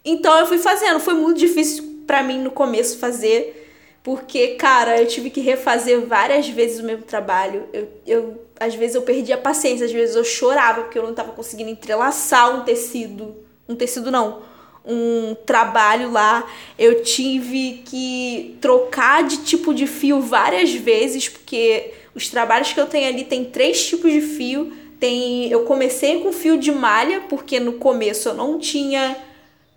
Então 0.04 0.38
eu 0.38 0.46
fui 0.46 0.58
fazendo. 0.58 1.00
Foi 1.00 1.14
muito 1.14 1.38
difícil 1.38 2.02
para 2.06 2.22
mim 2.22 2.38
no 2.38 2.50
começo 2.50 2.98
fazer, 2.98 3.70
porque, 4.02 4.48
cara, 4.56 5.00
eu 5.00 5.06
tive 5.06 5.30
que 5.30 5.40
refazer 5.40 6.00
várias 6.06 6.48
vezes 6.48 6.80
o 6.80 6.84
mesmo 6.84 7.04
trabalho. 7.04 7.64
Eu, 7.72 7.88
eu 8.06 8.44
às 8.60 8.74
vezes 8.74 8.94
eu 8.94 9.02
perdia 9.02 9.34
a 9.34 9.38
paciência, 9.38 9.86
às 9.86 9.92
vezes 9.92 10.14
eu 10.14 10.24
chorava 10.24 10.82
porque 10.82 10.98
eu 10.98 11.02
não 11.02 11.10
estava 11.10 11.32
conseguindo 11.32 11.70
entrelaçar 11.70 12.54
um 12.54 12.64
tecido. 12.64 13.34
Um 13.68 13.74
tecido 13.74 14.10
não, 14.10 14.42
um 14.84 15.34
trabalho 15.46 16.12
lá. 16.12 16.46
Eu 16.78 17.02
tive 17.02 17.82
que 17.84 18.56
trocar 18.60 19.24
de 19.24 19.38
tipo 19.38 19.74
de 19.74 19.86
fio 19.86 20.20
várias 20.20 20.72
vezes, 20.72 21.28
porque 21.28 21.92
os 22.14 22.28
trabalhos 22.28 22.72
que 22.72 22.80
eu 22.80 22.86
tenho 22.86 23.08
ali 23.08 23.24
tem 23.24 23.44
três 23.44 23.84
tipos 23.86 24.12
de 24.12 24.20
fio 24.20 24.72
tem, 25.04 25.50
eu 25.50 25.64
comecei 25.64 26.20
com 26.20 26.32
fio 26.32 26.56
de 26.56 26.72
malha, 26.72 27.20
porque 27.28 27.60
no 27.60 27.74
começo 27.74 28.30
eu 28.30 28.34
não 28.34 28.58
tinha 28.58 29.14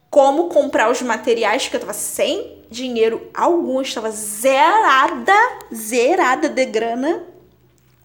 como 0.09 0.45
comprar 0.45 0.89
os 0.89 1.01
materiais, 1.01 1.63
porque 1.63 1.75
eu 1.75 1.81
tava 1.81 1.91
sem 1.91 2.53
dinheiro 2.71 3.27
algum, 3.33 3.81
estava 3.81 4.09
zerada, 4.09 5.33
zerada 5.75 6.47
de 6.47 6.63
grana. 6.63 7.23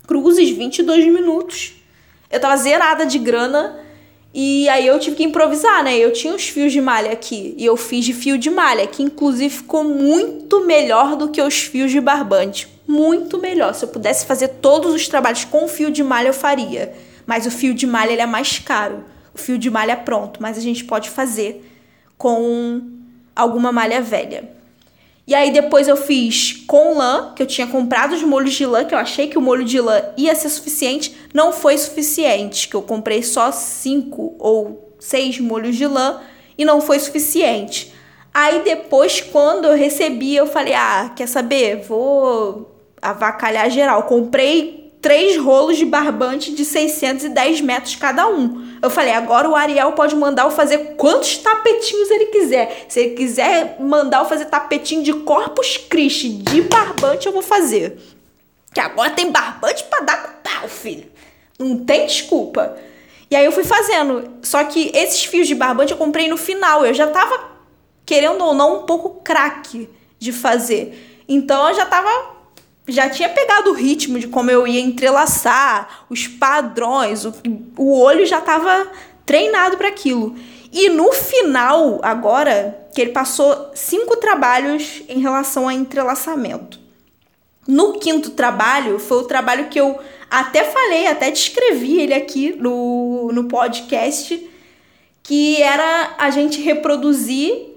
Cruzes, 0.05 0.51
22 0.51 1.07
minutos. 1.13 1.75
Eu 2.29 2.41
tava 2.41 2.57
zerada 2.57 3.07
de 3.07 3.21
grana 3.21 3.79
e 4.35 4.69
aí 4.69 4.85
eu 4.85 4.99
tive 4.99 5.15
que 5.15 5.23
improvisar, 5.23 5.85
né? 5.85 5.97
Eu 5.97 6.13
tinha 6.13 6.35
os 6.35 6.49
fios 6.49 6.73
de 6.73 6.81
malha 6.81 7.13
aqui 7.13 7.55
e 7.57 7.65
eu 7.65 7.77
fiz 7.77 8.05
de 8.05 8.13
fio 8.13 8.37
de 8.37 8.51
malha, 8.51 8.85
que 8.89 9.01
inclusive 9.01 9.59
ficou 9.59 9.85
muito 9.85 10.67
melhor 10.67 11.15
do 11.15 11.29
que 11.29 11.41
os 11.41 11.63
fios 11.63 11.93
de 11.93 12.01
barbante. 12.01 12.67
Muito 12.85 13.39
melhor. 13.39 13.77
Se 13.77 13.85
eu 13.85 13.89
pudesse 13.91 14.27
fazer 14.27 14.49
todos 14.61 14.93
os 14.93 15.07
trabalhos 15.07 15.45
com 15.45 15.69
fio 15.69 15.89
de 15.89 16.03
malha, 16.03 16.31
eu 16.31 16.35
faria. 16.35 16.93
Mas 17.27 17.47
o 17.47 17.51
fio 17.51 17.75
de 17.75 17.87
malha 17.87 18.13
ele 18.13 18.23
é 18.23 18.27
mais 18.27 18.59
caro. 18.59 19.05
O 19.35 19.39
fio 19.39 19.59
de 19.59 19.71
malha 19.71 19.93
é 19.93 19.97
pronto, 19.97 20.43
mas 20.43 20.59
a 20.59 20.61
gente 20.61 20.85
pode 20.85 21.11
fazer 21.11 21.69
com 22.19 22.83
alguma 23.35 23.73
malha 23.73 24.01
velha. 24.01 24.51
E 25.27 25.35
aí 25.35 25.53
depois 25.53 25.87
eu 25.87 25.97
fiz 25.97 26.65
com 26.67 26.99
lã, 26.99 27.33
que 27.35 27.43
eu 27.43 27.47
tinha 27.47 27.67
comprado 27.67 28.13
os 28.13 28.23
molhos 28.23 28.55
de 28.55 28.67
lã, 28.67 28.85
que 28.85 28.95
eu 28.95 28.99
achei 28.99 29.29
que 29.29 29.39
o 29.39 29.41
molho 29.41 29.65
de 29.65 29.81
lã 29.81 30.03
ia 30.17 30.35
ser 30.35 30.49
suficiente. 30.49 31.17
Não 31.33 31.53
foi 31.53 31.79
suficiente, 31.79 32.69
que 32.69 32.75
eu 32.75 32.83
comprei 32.83 33.23
só 33.23 33.53
cinco 33.53 34.35
ou 34.39 34.97
seis 34.99 35.39
molhos 35.39 35.77
de 35.77 35.87
lã 35.87 36.21
e 36.59 36.65
não 36.65 36.81
foi 36.81 36.99
suficiente. 36.99 37.95
Aí 38.35 38.63
depois, 38.65 39.21
quando 39.21 39.67
eu 39.67 39.77
recebi, 39.77 40.35
eu 40.35 40.47
falei: 40.47 40.75
ah, 40.75 41.13
quer 41.15 41.29
saber? 41.29 41.83
Vou 41.83 42.71
avacalhar 43.01 43.71
geral. 43.71 44.05
Comprei 44.05 44.82
três 45.03 45.37
rolos 45.37 45.77
de 45.77 45.85
barbante 45.85 46.55
de 46.55 46.65
610 46.65 47.61
metros 47.61 47.97
cada 47.97 48.29
um. 48.29 48.79
Eu 48.81 48.89
falei, 48.89 49.13
agora 49.13 49.51
o 49.51 49.57
Ariel 49.57 49.93
pode 49.93 50.15
mandar 50.15 50.45
eu 50.45 50.51
fazer 50.51 50.95
quantos 50.97 51.37
tapetinhos 51.39 52.09
ele 52.11 52.27
quiser. 52.27 52.87
Se 52.89 53.01
ele 53.01 53.15
quiser 53.17 53.77
mandar 53.81 54.21
eu 54.21 54.29
fazer 54.29 54.45
tapetinho 54.45 55.03
de 55.03 55.13
Corpus 55.13 55.77
Christi, 55.77 56.29
de 56.29 56.63
barbante, 56.63 57.27
eu 57.27 57.33
vou 57.33 57.43
fazer. 57.43 57.99
Que 58.73 58.79
agora 58.81 59.11
tem 59.11 59.31
barbante 59.31 59.83
para 59.85 60.05
dar 60.05 60.23
com 60.23 60.49
pau, 60.49 60.69
filho. 60.69 61.11
Não 61.59 61.85
tem 61.85 62.07
desculpa. 62.07 62.77
E 63.29 63.35
aí 63.35 63.45
eu 63.45 63.53
fui 63.53 63.65
fazendo. 63.65 64.31
Só 64.41 64.63
que 64.65 64.93
esses 64.95 65.25
fios 65.25 65.49
de 65.49 65.55
barbante 65.55 65.93
eu 65.93 65.99
comprei 65.99 66.29
no 66.29 66.37
final. 66.37 66.87
Eu 66.87 66.95
já 66.95 67.09
tava, 67.09 67.51
querendo 68.07 68.45
ou 68.45 68.55
não, 68.55 68.79
um 68.79 68.83
pouco 68.83 69.21
craque 69.23 69.89
de 70.19 70.33
fazer. 70.33 71.25
Então 71.29 71.69
eu 71.69 71.75
já 71.75 71.87
tava 71.87 72.32
já 72.87 73.09
tinha 73.09 73.29
pegado 73.29 73.71
o 73.71 73.75
ritmo 73.75 74.19
de 74.19 74.27
como 74.27 74.51
eu 74.51 74.67
ia 74.67 74.81
entrelaçar, 74.81 76.05
os 76.11 76.27
padrões, 76.27 77.25
o, 77.25 77.33
o 77.77 77.99
olho 78.01 78.27
já 78.27 78.39
estava 78.39 78.91
treinado 79.25 79.77
para 79.77 79.89
aquilo. 79.89 80.35
E 80.73 80.89
no 80.89 81.13
final, 81.13 82.01
agora, 82.03 82.89
que 82.95 83.01
ele 83.01 83.13
passou 83.13 83.71
cinco 83.75 84.17
trabalhos 84.17 85.03
em 85.09 85.21
relação 85.21 85.69
a 85.69 85.75
entrelaçamento. 85.75 86.81
No 87.67 87.99
quinto 87.99 88.31
trabalho, 88.31 88.99
foi 88.99 89.19
o 89.19 89.25
trabalho 89.25 89.69
que 89.69 89.79
eu 89.79 89.99
até 90.31 90.65
falei, 90.65 91.07
até 91.07 91.31
descrevi 91.31 92.01
ele 92.01 92.15
aqui 92.15 92.53
no, 92.53 93.31
no 93.33 93.45
podcast, 93.45 94.51
que 95.23 95.63
era 95.63 96.15
a 96.19 96.31
gente 96.31 96.61
reproduzir 96.61 97.71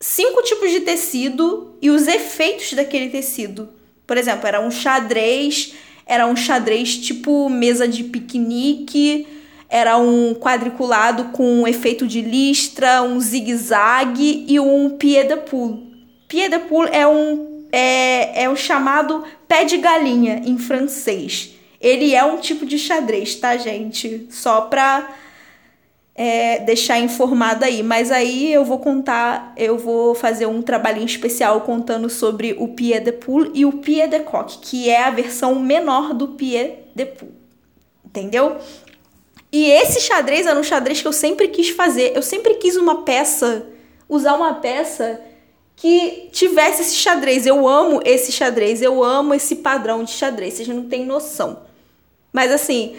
cinco 0.00 0.42
tipos 0.42 0.70
de 0.70 0.80
tecido 0.80 1.76
e 1.80 1.90
os 1.90 2.08
efeitos 2.08 2.72
daquele 2.72 3.10
tecido. 3.10 3.68
Por 4.06 4.16
exemplo, 4.16 4.46
era 4.46 4.60
um 4.60 4.70
xadrez, 4.70 5.74
era 6.06 6.26
um 6.26 6.36
xadrez 6.36 6.96
tipo 6.96 7.48
mesa 7.48 7.88
de 7.88 8.04
piquenique, 8.04 9.26
era 9.68 9.96
um 9.96 10.34
quadriculado 10.34 11.24
com 11.32 11.62
um 11.62 11.66
efeito 11.66 12.06
de 12.06 12.22
listra, 12.22 13.02
um 13.02 13.18
zigue-zague 13.18 14.44
e 14.48 14.60
um 14.60 14.90
pied 14.90 15.28
de 15.28 15.36
poule. 15.36 15.84
Pied 16.28 16.50
de 16.50 16.58
poule 16.60 16.90
é 16.92 17.06
um 17.06 17.66
é, 17.72 18.44
é 18.44 18.48
o 18.48 18.56
chamado 18.56 19.24
pé 19.48 19.64
de 19.64 19.76
galinha 19.76 20.42
em 20.44 20.56
francês. 20.56 21.52
Ele 21.80 22.14
é 22.14 22.24
um 22.24 22.38
tipo 22.38 22.64
de 22.64 22.78
xadrez, 22.78 23.34
tá, 23.34 23.56
gente? 23.56 24.26
Só 24.30 24.62
pra 24.62 25.14
é, 26.16 26.60
deixar 26.60 26.98
informada 26.98 27.66
aí. 27.66 27.82
Mas 27.82 28.10
aí 28.10 28.52
eu 28.52 28.64
vou 28.64 28.78
contar, 28.78 29.52
eu 29.56 29.76
vou 29.76 30.14
fazer 30.14 30.46
um 30.46 30.62
trabalhinho 30.62 31.06
especial 31.06 31.60
contando 31.60 32.08
sobre 32.08 32.56
o 32.58 32.68
Pied 32.68 33.04
de 33.04 33.12
Poule 33.12 33.50
e 33.54 33.66
o 33.66 33.72
Pied 33.72 34.08
de 34.08 34.20
Coque, 34.20 34.58
que 34.58 34.88
é 34.88 35.02
a 35.02 35.10
versão 35.10 35.54
menor 35.56 36.14
do 36.14 36.28
Pied 36.28 36.74
de 36.94 37.04
Poule. 37.04 37.34
Entendeu? 38.04 38.56
E 39.52 39.70
esse 39.70 40.00
xadrez 40.00 40.46
era 40.46 40.58
um 40.58 40.62
xadrez 40.62 41.02
que 41.02 41.08
eu 41.08 41.12
sempre 41.12 41.48
quis 41.48 41.68
fazer. 41.68 42.12
Eu 42.16 42.22
sempre 42.22 42.54
quis 42.54 42.76
uma 42.76 43.02
peça, 43.02 43.66
usar 44.08 44.34
uma 44.34 44.54
peça 44.54 45.20
que 45.76 46.30
tivesse 46.32 46.80
esse 46.80 46.94
xadrez. 46.96 47.46
Eu 47.46 47.68
amo 47.68 48.00
esse 48.04 48.32
xadrez, 48.32 48.80
eu 48.80 49.04
amo 49.04 49.34
esse 49.34 49.56
padrão 49.56 50.02
de 50.02 50.12
xadrez, 50.12 50.54
vocês 50.54 50.68
não 50.68 50.84
têm 50.84 51.04
noção. 51.04 51.60
Mas 52.32 52.50
assim, 52.50 52.96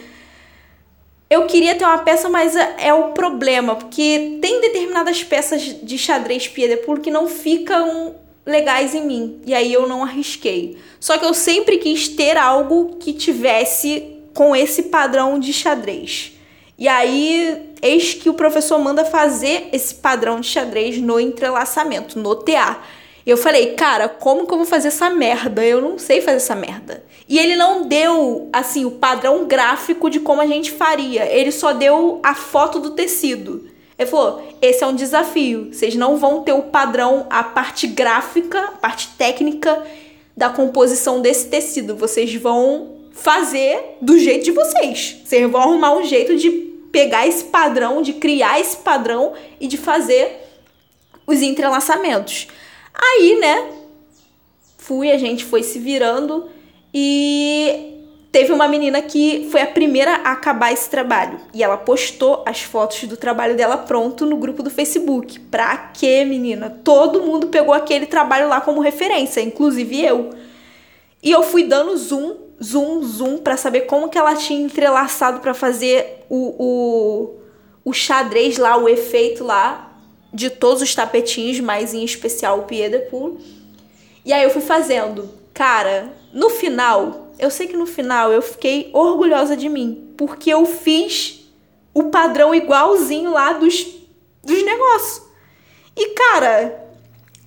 eu 1.30 1.46
queria 1.46 1.76
ter 1.76 1.84
uma 1.84 1.98
peça, 2.00 2.30
mas 2.30 2.56
é, 2.56 2.76
é 2.80 2.94
o 2.94 3.12
problema, 3.12 3.76
porque 3.76 4.38
tem 4.42 4.62
determinadas 4.62 5.24
peças 5.24 5.62
de 5.62 5.98
xadrez 5.98 6.48
pied 6.48 6.70
de 6.70 7.02
que 7.02 7.12
não 7.12 7.28
ficam 7.28 8.16
legais 8.46 8.96
em 8.96 9.06
mim. 9.06 9.42
E 9.46 9.54
aí 9.54 9.74
eu 9.74 9.88
não 9.88 10.04
arrisquei. 10.04 10.78
Só 11.00 11.18
que 11.18 11.26
eu 11.26 11.34
sempre 11.34 11.78
quis 11.78 12.08
ter 12.08 12.38
algo 12.38 12.96
que 12.98 13.12
tivesse 13.12 14.18
com 14.34 14.56
esse 14.56 14.84
padrão 14.84 15.38
de 15.38 15.52
xadrez. 15.52 16.34
E 16.78 16.88
aí, 16.88 17.72
eis 17.82 18.14
que 18.14 18.30
o 18.30 18.36
professor 18.36 18.78
manda 18.78 19.04
fazer 19.04 19.68
esse 19.74 19.96
padrão 19.96 20.40
de 20.40 20.48
xadrez 20.48 20.98
no 21.00 21.20
entrelaçamento, 21.20 22.20
no 22.20 22.36
TA. 22.36 22.80
Eu 23.28 23.36
falei, 23.36 23.74
cara, 23.74 24.08
como 24.08 24.48
que 24.48 24.54
eu 24.54 24.58
vou 24.58 24.66
fazer 24.66 24.88
essa 24.88 25.10
merda? 25.10 25.62
Eu 25.62 25.82
não 25.82 26.00
sei 26.00 26.22
fazer 26.22 26.38
essa 26.38 26.56
merda. 26.56 27.04
E 27.28 27.38
ele 27.38 27.58
não 27.58 27.84
deu, 27.84 28.48
assim, 28.54 28.86
o 28.86 28.92
padrão 28.92 29.46
gráfico 29.46 30.10
de 30.10 30.22
como 30.22 30.42
a 30.42 30.48
gente 30.48 30.72
faria. 30.72 31.26
Ele 31.26 31.52
só 31.52 31.74
deu 31.74 32.22
a 32.24 32.34
foto 32.34 32.80
do 32.80 32.92
tecido. 32.92 33.70
Ele 34.00 34.10
falou: 34.10 34.42
esse 34.62 34.82
é 34.82 34.88
um 34.88 34.96
desafio. 34.96 35.74
Vocês 35.74 35.94
não 35.96 36.16
vão 36.16 36.42
ter 36.44 36.54
o 36.54 36.64
padrão, 36.64 37.28
a 37.30 37.44
parte 37.44 37.86
gráfica, 37.86 38.60
a 38.60 38.72
parte 38.72 39.10
técnica 39.18 39.84
da 40.36 40.50
composição 40.50 41.20
desse 41.20 41.50
tecido. 41.50 41.98
Vocês 41.98 42.34
vão 42.36 42.96
fazer 43.12 43.98
do 44.02 44.18
jeito 44.18 44.46
de 44.46 44.52
vocês. 44.52 45.18
Vocês 45.26 45.52
vão 45.52 45.62
arrumar 45.62 45.98
um 45.98 46.04
jeito 46.06 46.38
de 46.38 46.50
pegar 46.94 47.28
esse 47.28 47.44
padrão, 47.44 48.02
de 48.02 48.14
criar 48.14 48.58
esse 48.58 48.78
padrão 48.78 49.34
e 49.60 49.68
de 49.68 49.76
fazer 49.76 50.48
os 51.26 51.42
entrelaçamentos. 51.42 52.48
Aí, 53.00 53.38
né, 53.40 53.72
fui, 54.78 55.12
a 55.12 55.18
gente 55.18 55.46
foi 55.46 55.62
se 55.62 55.78
virando 55.78 56.50
e 56.94 57.94
teve 58.32 58.52
uma 58.52 58.68
menina 58.68 59.02
que 59.02 59.48
foi 59.52 59.62
a 59.62 59.68
primeira 59.68 60.16
a 60.24 60.32
acabar 60.32 60.72
esse 60.74 60.90
trabalho. 60.90 61.40
E 61.54 61.64
ela 61.64 61.78
postou 61.78 62.44
as 62.46 62.62
fotos 62.62 63.04
do 63.04 63.16
trabalho 63.16 63.56
dela 63.56 63.78
pronto 63.78 64.26
no 64.26 64.38
grupo 64.38 64.64
do 64.64 64.70
Facebook. 64.70 65.40
Pra 65.40 65.78
quê, 65.94 66.26
menina? 66.26 66.70
Todo 66.84 67.22
mundo 67.22 67.48
pegou 67.48 67.74
aquele 67.74 68.06
trabalho 68.06 68.48
lá 68.48 68.62
como 68.62 68.82
referência, 68.82 69.42
inclusive 69.42 70.04
eu. 70.04 70.32
E 71.22 71.32
eu 71.32 71.44
fui 71.44 71.64
dando 71.64 71.96
zoom 71.98 72.48
zoom, 72.64 73.04
zoom 73.04 73.38
para 73.38 73.58
saber 73.58 73.82
como 73.82 74.10
que 74.10 74.18
ela 74.18 74.36
tinha 74.36 74.60
entrelaçado 74.60 75.40
para 75.40 75.54
fazer 75.54 76.26
o, 76.30 76.56
o, 76.58 77.40
o 77.86 77.94
xadrez 77.94 78.58
lá, 78.58 78.78
o 78.78 78.90
efeito 78.90 79.44
lá 79.44 79.87
de 80.34 80.50
todos 80.50 80.82
os 80.82 80.94
tapetinhos, 80.94 81.60
mas 81.60 81.94
em 81.94 82.04
especial 82.04 82.60
o 82.60 82.64
Pied 82.64 82.92
de 82.92 83.00
Poule. 83.10 83.38
E 84.26 84.34
aí 84.34 84.44
eu 84.44 84.50
fui 84.50 84.62
fazendo. 84.62 85.30
Cara, 85.54 86.12
no 86.34 86.50
final, 86.50 87.32
eu 87.40 87.50
sei 87.50 87.68
que 87.68 87.78
no 87.78 87.86
final 87.86 88.32
eu 88.32 88.42
fiquei 88.42 88.90
orgulhosa 88.94 89.56
de 89.56 89.70
mim, 89.70 90.14
porque 90.18 90.50
eu 90.52 90.66
fiz 90.66 91.50
o 91.94 92.06
padrão 92.06 92.54
igualzinho 92.54 93.32
lá 93.32 93.54
dos, 93.54 93.88
dos 94.44 94.64
negócios. 94.64 95.26
E 95.96 96.10
cara, 96.10 96.88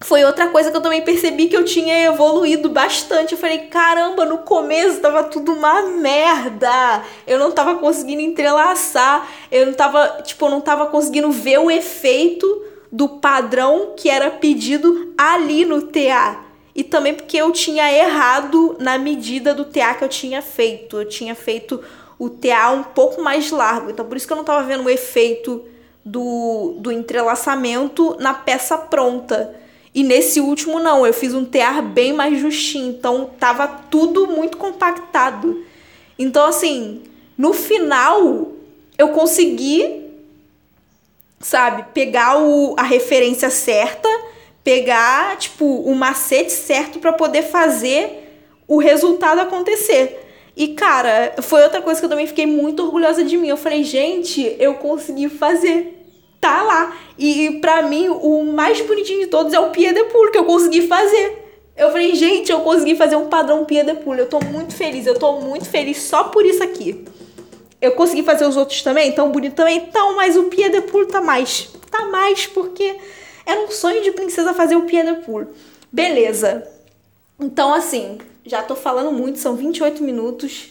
foi 0.03 0.25
outra 0.25 0.49
coisa 0.49 0.71
que 0.71 0.77
eu 0.77 0.81
também 0.81 1.03
percebi 1.03 1.47
que 1.47 1.57
eu 1.57 1.65
tinha 1.65 2.05
evoluído 2.05 2.69
bastante. 2.71 3.33
Eu 3.33 3.39
falei, 3.39 3.59
caramba, 3.67 4.25
no 4.25 4.39
começo 4.39 5.01
tava 5.01 5.25
tudo 5.25 5.53
uma 5.53 5.83
merda. 5.83 7.05
Eu 7.27 7.39
não 7.39 7.53
tava 7.53 7.77
conseguindo 7.77 8.23
entrelaçar. 8.23 9.29
Eu 9.53 9.67
não 9.67 9.75
tava, 9.75 10.23
tipo, 10.23 10.47
eu 10.47 10.51
não 10.51 10.61
tava 10.61 10.87
conseguindo 10.87 11.31
ver 11.31 11.59
o 11.59 11.71
efeito 11.71 12.70
do 12.91 13.09
padrão 13.09 13.95
que 13.97 14.09
era 14.09 14.31
pedido 14.31 15.13
ali 15.17 15.65
no 15.65 15.83
TA. 15.83 16.45
E 16.75 16.85
também 16.85 17.15
porque 17.15 17.37
eu 17.37 17.51
tinha 17.53 17.93
errado 17.93 18.77
na 18.79 18.97
medida 18.97 19.55
do 19.55 19.65
TA 19.65 19.95
que 19.95 20.05
eu 20.05 20.09
tinha 20.09 20.41
feito. 20.41 20.99
Eu 20.99 21.09
tinha 21.09 21.35
feito 21.35 21.83
o 22.19 22.29
TA 22.29 22.71
um 22.71 22.83
pouco 22.83 23.23
mais 23.23 23.51
largo. 23.51 23.91
Então 23.91 24.05
por 24.05 24.17
isso 24.17 24.27
que 24.27 24.33
eu 24.33 24.37
não 24.37 24.45
tava 24.45 24.67
vendo 24.67 24.85
o 24.85 24.91
efeito 24.91 25.65
do, 26.05 26.77
do 26.79 26.91
entrelaçamento 26.91 28.17
na 28.19 28.35
peça 28.35 28.77
pronta. 28.77 29.55
E 29.95 30.03
nesse 30.03 30.41
último 30.41 30.79
não, 30.79 31.07
eu 31.07 31.13
fiz 31.13 31.35
um 31.35 31.45
tear 31.45 31.83
bem 31.83 32.13
mais 32.13 32.39
justinho, 32.39 32.91
então 32.91 33.29
tava 33.39 33.67
tudo 33.67 34.27
muito 34.29 34.57
compactado. 34.57 35.65
Então 36.19 36.47
assim, 36.47 37.03
no 37.37 37.53
final 37.53 38.53
eu 38.97 39.09
consegui, 39.09 40.10
sabe, 41.41 41.87
pegar 41.95 42.39
o, 42.39 42.75
a 42.79 42.83
referência 42.83 43.51
certa, 43.51 44.09
pegar 44.63 45.37
tipo 45.39 45.65
o 45.65 45.95
macete 45.95 46.53
certo 46.53 46.99
para 46.99 47.13
poder 47.13 47.43
fazer 47.43 48.29
o 48.69 48.79
resultado 48.79 49.41
acontecer. 49.41 50.27
E 50.57 50.69
cara, 50.69 51.35
foi 51.43 51.63
outra 51.63 51.81
coisa 51.81 51.99
que 51.99 52.05
eu 52.05 52.11
também 52.11 52.27
fiquei 52.27 52.47
muito 52.47 52.85
orgulhosa 52.85 53.25
de 53.25 53.37
mim. 53.37 53.49
Eu 53.49 53.57
falei, 53.57 53.83
gente, 53.83 54.57
eu 54.59 54.75
consegui 54.75 55.29
fazer 55.29 55.97
tá 56.41 56.63
lá. 56.63 56.97
E 57.19 57.59
para 57.61 57.83
mim, 57.83 58.09
o 58.09 58.45
mais 58.45 58.81
bonitinho 58.81 59.21
de 59.21 59.27
todos 59.27 59.53
é 59.53 59.61
o 59.61 59.71
Pied 59.71 59.95
de 60.09 60.31
que 60.33 60.39
eu 60.39 60.45
consegui 60.45 60.87
fazer. 60.87 61.39
Eu 61.77 61.91
falei, 61.91 62.15
gente, 62.15 62.51
eu 62.51 62.61
consegui 62.61 62.97
fazer 62.97 63.17
um 63.17 63.29
padrão 63.29 63.65
Pied 63.65 63.95
de. 63.97 64.23
Eu 64.23 64.29
tô 64.29 64.41
muito 64.41 64.75
feliz, 64.75 65.07
eu 65.07 65.19
tô 65.19 65.41
muito 65.41 65.69
feliz 65.69 65.99
só 66.03 66.25
por 66.25 66.45
isso 66.45 66.63
aqui. 66.63 67.05
Eu 67.81 67.93
consegui 67.93 68.23
fazer 68.23 68.47
os 68.47 68.57
outros 68.57 68.83
também, 68.83 69.13
tão 69.13 69.31
bonito 69.31 69.55
também, 69.55 69.79
então, 69.79 70.15
mas 70.15 70.37
o 70.37 70.45
Pied 70.45 70.81
de 70.81 71.07
tá 71.07 71.21
mais. 71.21 71.71
Tá 71.91 72.07
mais, 72.07 72.47
porque 72.47 72.97
era 73.47 73.61
um 73.61 73.71
sonho 73.71 74.03
de 74.03 74.13
princesa 74.13 74.53
fazer 74.53 74.77
o 74.77 74.83
Pied 74.83 75.07
de. 75.25 75.49
Beleza. 75.91 76.69
Então, 77.41 77.73
assim, 77.73 78.19
já 78.45 78.63
tô 78.63 78.77
falando 78.77 79.11
muito, 79.11 79.39
são 79.39 79.57
28 79.57 80.03
minutos. 80.03 80.69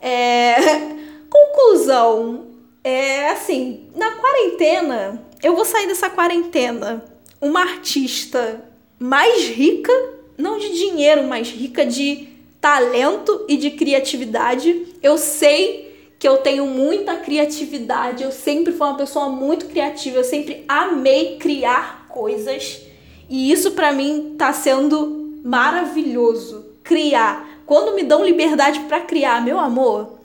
É... 0.00 0.54
Conclusão 1.28 2.46
é 2.84 3.30
assim, 3.30 3.88
na 3.96 4.12
quarentena, 4.12 5.20
eu 5.42 5.56
vou 5.56 5.64
sair 5.64 5.86
dessa 5.88 6.08
quarentena 6.10 7.02
uma 7.40 7.60
artista 7.62 8.62
mais 8.98 9.48
rica, 9.48 9.92
não 10.36 10.58
de 10.58 10.70
dinheiro, 10.72 11.24
mas 11.24 11.48
rica 11.48 11.84
de 11.84 12.28
talento 12.60 13.44
e 13.48 13.56
de 13.56 13.70
criatividade. 13.72 14.86
Eu 15.02 15.18
sei 15.18 15.83
que 16.24 16.28
eu 16.28 16.38
tenho 16.38 16.66
muita 16.66 17.16
criatividade, 17.16 18.24
eu 18.24 18.32
sempre 18.32 18.72
fui 18.72 18.86
uma 18.86 18.96
pessoa 18.96 19.28
muito 19.28 19.66
criativa, 19.66 20.16
eu 20.16 20.24
sempre 20.24 20.64
amei 20.66 21.36
criar 21.36 22.06
coisas. 22.08 22.80
E 23.28 23.52
isso 23.52 23.72
para 23.72 23.92
mim 23.92 24.34
tá 24.38 24.50
sendo 24.50 25.38
maravilhoso, 25.44 26.64
criar. 26.82 27.60
Quando 27.66 27.94
me 27.94 28.02
dão 28.02 28.24
liberdade 28.24 28.80
para 28.88 29.02
criar, 29.02 29.44
meu 29.44 29.58
amor, 29.58 30.18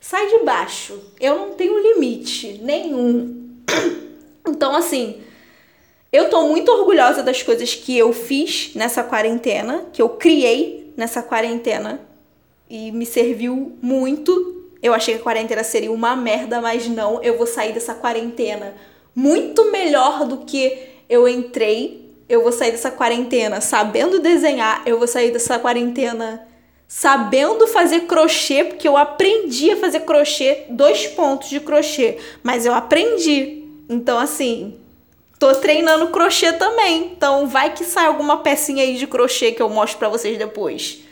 sai 0.00 0.26
de 0.26 0.44
baixo. 0.44 0.98
Eu 1.20 1.36
não 1.36 1.50
tenho 1.50 1.78
limite 1.78 2.60
nenhum. 2.60 3.54
Então, 4.44 4.74
assim, 4.74 5.20
eu 6.10 6.30
tô 6.30 6.48
muito 6.48 6.68
orgulhosa 6.72 7.22
das 7.22 7.44
coisas 7.44 7.74
que 7.76 7.96
eu 7.96 8.12
fiz 8.12 8.72
nessa 8.74 9.04
quarentena, 9.04 9.84
que 9.92 10.00
eu 10.02 10.08
criei 10.08 10.92
nessa 10.96 11.22
quarentena 11.22 12.00
e 12.68 12.90
me 12.90 13.06
serviu 13.06 13.76
muito. 13.80 14.57
Eu 14.82 14.94
achei 14.94 15.14
que 15.14 15.20
a 15.20 15.24
quarentena 15.24 15.64
seria 15.64 15.90
uma 15.90 16.14
merda, 16.14 16.60
mas 16.60 16.86
não, 16.86 17.22
eu 17.22 17.36
vou 17.36 17.46
sair 17.46 17.72
dessa 17.72 17.94
quarentena 17.94 18.74
muito 19.14 19.70
melhor 19.72 20.24
do 20.24 20.38
que 20.38 20.78
eu 21.08 21.28
entrei. 21.28 22.06
Eu 22.28 22.42
vou 22.42 22.52
sair 22.52 22.70
dessa 22.70 22.90
quarentena 22.90 23.60
sabendo 23.60 24.20
desenhar, 24.20 24.82
eu 24.86 24.98
vou 24.98 25.08
sair 25.08 25.32
dessa 25.32 25.58
quarentena 25.58 26.46
sabendo 26.86 27.66
fazer 27.66 28.02
crochê, 28.02 28.64
porque 28.64 28.86
eu 28.86 28.96
aprendi 28.96 29.70
a 29.70 29.76
fazer 29.76 30.00
crochê, 30.00 30.64
dois 30.70 31.06
pontos 31.06 31.50
de 31.50 31.60
crochê, 31.60 32.18
mas 32.42 32.64
eu 32.64 32.72
aprendi. 32.72 33.64
Então, 33.88 34.18
assim, 34.18 34.78
tô 35.38 35.54
treinando 35.54 36.08
crochê 36.08 36.52
também. 36.52 37.12
Então, 37.12 37.46
vai 37.46 37.74
que 37.74 37.84
sai 37.84 38.06
alguma 38.06 38.38
pecinha 38.38 38.82
aí 38.82 38.96
de 38.96 39.06
crochê 39.06 39.52
que 39.52 39.60
eu 39.60 39.68
mostro 39.68 39.98
para 39.98 40.08
vocês 40.08 40.38
depois. 40.38 41.07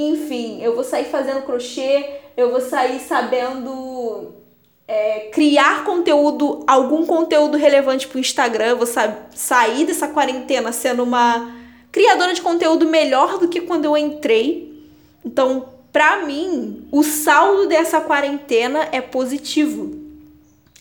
Enfim, 0.00 0.62
eu 0.62 0.76
vou 0.76 0.84
sair 0.84 1.06
fazendo 1.06 1.42
crochê, 1.42 2.08
eu 2.36 2.52
vou 2.52 2.60
sair 2.60 3.00
sabendo 3.00 4.32
é, 4.86 5.28
criar 5.32 5.84
conteúdo, 5.84 6.62
algum 6.68 7.04
conteúdo 7.04 7.56
relevante 7.56 8.06
pro 8.06 8.20
Instagram, 8.20 8.76
vou 8.76 8.86
sa 8.86 9.26
sair 9.34 9.84
dessa 9.84 10.06
quarentena 10.06 10.70
sendo 10.70 11.02
uma 11.02 11.52
criadora 11.90 12.32
de 12.32 12.40
conteúdo 12.40 12.86
melhor 12.86 13.38
do 13.38 13.48
que 13.48 13.62
quando 13.62 13.86
eu 13.86 13.96
entrei. 13.96 14.72
Então, 15.24 15.68
para 15.92 16.24
mim, 16.24 16.86
o 16.92 17.02
saldo 17.02 17.66
dessa 17.66 18.00
quarentena 18.00 18.88
é 18.92 19.00
positivo. 19.00 20.06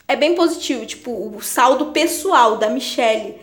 é 0.08 0.16
bem 0.16 0.36
positivo, 0.36 0.86
tipo, 0.86 1.12
o 1.36 1.42
saldo 1.42 1.88
pessoal 1.88 2.58
da 2.58 2.70
Michelle. 2.70 3.34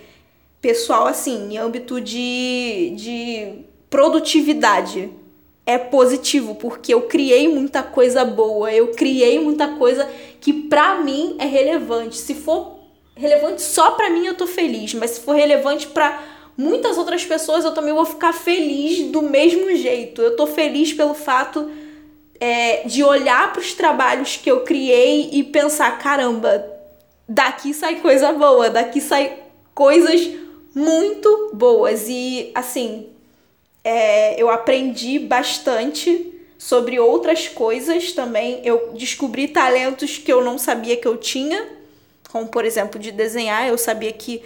Pessoal, 0.62 1.08
assim, 1.08 1.52
em 1.52 1.58
âmbito 1.58 2.00
de, 2.00 2.94
de 2.96 3.64
produtividade. 3.90 5.10
É 5.66 5.78
positivo, 5.78 6.54
porque 6.56 6.92
eu 6.92 7.02
criei 7.02 7.48
muita 7.48 7.82
coisa 7.82 8.24
boa, 8.24 8.70
eu 8.72 8.88
criei 8.88 9.38
muita 9.38 9.68
coisa 9.68 10.08
que 10.40 10.52
pra 10.52 10.96
mim 10.96 11.36
é 11.38 11.46
relevante. 11.46 12.16
Se 12.16 12.34
for 12.34 12.78
relevante 13.16 13.62
só 13.62 13.92
pra 13.92 14.10
mim, 14.10 14.26
eu 14.26 14.34
tô 14.34 14.46
feliz, 14.46 14.92
mas 14.94 15.12
se 15.12 15.20
for 15.20 15.34
relevante 15.34 15.86
pra 15.86 16.22
muitas 16.56 16.98
outras 16.98 17.24
pessoas, 17.24 17.64
eu 17.64 17.72
também 17.72 17.94
vou 17.94 18.04
ficar 18.04 18.32
feliz 18.32 19.10
do 19.10 19.22
mesmo 19.22 19.74
jeito. 19.74 20.20
Eu 20.20 20.36
tô 20.36 20.46
feliz 20.46 20.92
pelo 20.92 21.14
fato 21.14 21.70
é, 22.40 22.86
de 22.86 23.02
olhar 23.02 23.52
para 23.52 23.60
os 23.60 23.72
trabalhos 23.72 24.36
que 24.36 24.50
eu 24.50 24.60
criei 24.60 25.30
e 25.32 25.42
pensar: 25.42 25.98
caramba, 25.98 26.64
daqui 27.28 27.72
sai 27.72 27.96
coisa 27.96 28.32
boa, 28.32 28.70
daqui 28.70 29.00
sai 29.00 29.38
coisas 29.74 30.30
muito 30.74 31.50
boas. 31.52 32.06
E 32.08 32.50
assim, 32.54 33.06
é, 33.84 34.40
eu 34.40 34.50
aprendi 34.50 35.18
bastante 35.18 36.32
sobre 36.58 36.98
outras 36.98 37.46
coisas 37.46 38.12
também. 38.12 38.62
Eu 38.64 38.94
descobri 38.94 39.48
talentos 39.48 40.16
que 40.16 40.32
eu 40.32 40.42
não 40.42 40.56
sabia 40.56 40.96
que 40.96 41.06
eu 41.06 41.18
tinha, 41.18 41.68
como 42.30 42.48
por 42.48 42.64
exemplo 42.64 42.98
de 42.98 43.12
desenhar. 43.12 43.68
Eu 43.68 43.76
sabia 43.76 44.10
que 44.10 44.42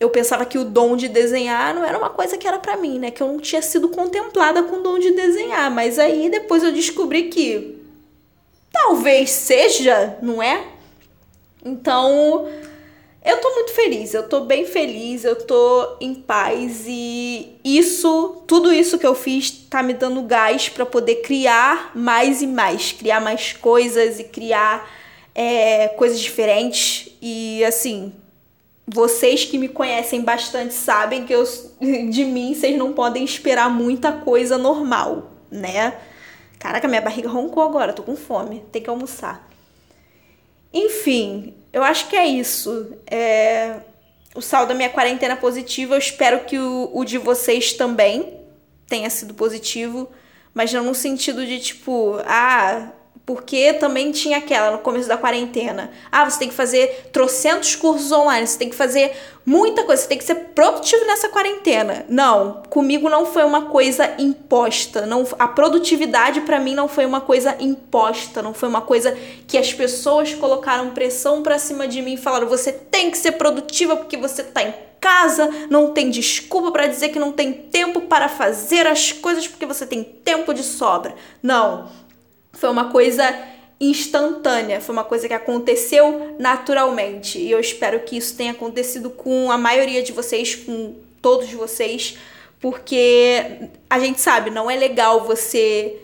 eu 0.00 0.08
pensava 0.08 0.46
que 0.46 0.56
o 0.56 0.64
dom 0.64 0.96
de 0.96 1.08
desenhar 1.08 1.74
não 1.74 1.84
era 1.84 1.98
uma 1.98 2.08
coisa 2.08 2.38
que 2.38 2.48
era 2.48 2.58
para 2.58 2.78
mim, 2.78 2.98
né? 2.98 3.10
Que 3.10 3.22
eu 3.22 3.26
não 3.26 3.38
tinha 3.38 3.60
sido 3.60 3.90
contemplada 3.90 4.62
com 4.62 4.76
o 4.76 4.82
dom 4.82 4.98
de 4.98 5.10
desenhar. 5.10 5.70
Mas 5.70 5.98
aí 5.98 6.30
depois 6.30 6.62
eu 6.62 6.72
descobri 6.72 7.24
que 7.24 7.76
talvez 8.72 9.28
seja, 9.28 10.16
não 10.22 10.42
é? 10.42 10.64
Então, 11.62 12.48
eu 13.22 13.38
tô 13.38 13.54
muito 13.54 13.72
feliz, 13.74 14.14
eu 14.14 14.26
tô 14.26 14.40
bem 14.40 14.64
feliz, 14.64 15.24
eu 15.24 15.36
tô 15.36 15.96
em 16.00 16.14
paz 16.14 16.84
e 16.86 17.58
isso, 17.62 18.42
tudo 18.46 18.72
isso 18.72 18.98
que 18.98 19.06
eu 19.06 19.14
fiz 19.14 19.50
tá 19.50 19.82
me 19.82 19.92
dando 19.92 20.22
gás 20.22 20.70
para 20.70 20.86
poder 20.86 21.16
criar 21.16 21.92
mais 21.94 22.40
e 22.40 22.46
mais, 22.46 22.92
criar 22.92 23.20
mais 23.20 23.52
coisas 23.52 24.18
e 24.18 24.24
criar 24.24 24.90
é, 25.34 25.88
coisas 25.88 26.18
diferentes. 26.18 27.12
E 27.20 27.62
assim, 27.64 28.14
vocês 28.86 29.44
que 29.44 29.58
me 29.58 29.68
conhecem 29.68 30.22
bastante 30.22 30.72
sabem 30.72 31.26
que 31.26 31.34
eu, 31.34 31.44
de 32.10 32.24
mim 32.24 32.54
vocês 32.54 32.76
não 32.76 32.94
podem 32.94 33.22
esperar 33.22 33.68
muita 33.68 34.12
coisa 34.12 34.56
normal, 34.56 35.30
né? 35.50 35.98
Caraca, 36.58 36.88
minha 36.88 37.02
barriga 37.02 37.28
roncou 37.28 37.62
agora, 37.62 37.92
tô 37.92 38.02
com 38.02 38.16
fome, 38.16 38.64
tem 38.72 38.80
que 38.80 38.88
almoçar. 38.88 39.46
Enfim, 40.72 41.54
eu 41.72 41.82
acho 41.82 42.08
que 42.08 42.16
é 42.16 42.26
isso. 42.26 42.94
É... 43.06 43.76
O 44.34 44.40
saldo 44.40 44.68
da 44.68 44.74
minha 44.74 44.88
quarentena 44.90 45.36
positiva, 45.36 45.94
eu 45.94 45.98
espero 45.98 46.44
que 46.44 46.58
o, 46.58 46.90
o 46.92 47.04
de 47.04 47.18
vocês 47.18 47.72
também 47.72 48.38
tenha 48.86 49.10
sido 49.10 49.34
positivo, 49.34 50.08
mas 50.54 50.72
não 50.72 50.84
no 50.84 50.94
sentido 50.94 51.44
de 51.44 51.58
tipo, 51.58 52.20
ah, 52.24 52.92
porque 53.30 53.74
também 53.74 54.10
tinha 54.10 54.38
aquela 54.38 54.72
no 54.72 54.78
começo 54.78 55.08
da 55.08 55.16
quarentena. 55.16 55.92
Ah, 56.10 56.28
você 56.28 56.40
tem 56.40 56.48
que 56.48 56.54
fazer 56.54 57.10
trocentos 57.12 57.76
cursos 57.76 58.10
online, 58.10 58.44
você 58.44 58.58
tem 58.58 58.68
que 58.68 58.74
fazer 58.74 59.12
muita 59.46 59.84
coisa, 59.84 60.02
você 60.02 60.08
tem 60.08 60.18
que 60.18 60.24
ser 60.24 60.34
produtivo 60.34 61.04
nessa 61.06 61.28
quarentena. 61.28 62.04
Não, 62.08 62.62
comigo 62.68 63.08
não 63.08 63.24
foi 63.24 63.44
uma 63.44 63.66
coisa 63.66 64.14
imposta. 64.18 65.06
Não, 65.06 65.24
a 65.38 65.46
produtividade 65.46 66.40
para 66.40 66.58
mim 66.58 66.74
não 66.74 66.88
foi 66.88 67.06
uma 67.06 67.20
coisa 67.20 67.56
imposta, 67.60 68.42
não 68.42 68.52
foi 68.52 68.68
uma 68.68 68.80
coisa 68.80 69.16
que 69.46 69.56
as 69.56 69.72
pessoas 69.72 70.34
colocaram 70.34 70.90
pressão 70.90 71.40
para 71.40 71.56
cima 71.56 71.86
de 71.86 72.02
mim 72.02 72.14
e 72.14 72.18
falaram: 72.18 72.48
"Você 72.48 72.72
tem 72.72 73.12
que 73.12 73.18
ser 73.18 73.32
produtiva 73.32 73.96
porque 73.96 74.16
você 74.16 74.42
tá 74.42 74.62
em 74.64 74.74
casa, 75.00 75.48
não 75.70 75.92
tem 75.92 76.10
desculpa 76.10 76.72
para 76.72 76.88
dizer 76.88 77.10
que 77.10 77.18
não 77.18 77.30
tem 77.30 77.52
tempo 77.52 78.02
para 78.02 78.28
fazer 78.28 78.86
as 78.88 79.12
coisas 79.12 79.46
porque 79.46 79.66
você 79.66 79.86
tem 79.86 80.02
tempo 80.02 80.52
de 80.52 80.64
sobra". 80.64 81.14
Não 81.40 81.99
foi 82.60 82.68
uma 82.68 82.90
coisa 82.90 83.24
instantânea, 83.80 84.82
foi 84.82 84.92
uma 84.92 85.02
coisa 85.02 85.26
que 85.26 85.32
aconteceu 85.32 86.36
naturalmente. 86.38 87.38
E 87.38 87.50
eu 87.50 87.58
espero 87.58 88.00
que 88.00 88.18
isso 88.18 88.36
tenha 88.36 88.52
acontecido 88.52 89.08
com 89.08 89.50
a 89.50 89.56
maioria 89.56 90.02
de 90.02 90.12
vocês, 90.12 90.54
com 90.54 90.94
todos 91.22 91.50
vocês, 91.52 92.18
porque 92.60 93.70
a 93.88 93.98
gente 93.98 94.20
sabe, 94.20 94.50
não 94.50 94.70
é 94.70 94.76
legal 94.76 95.24
você 95.24 95.96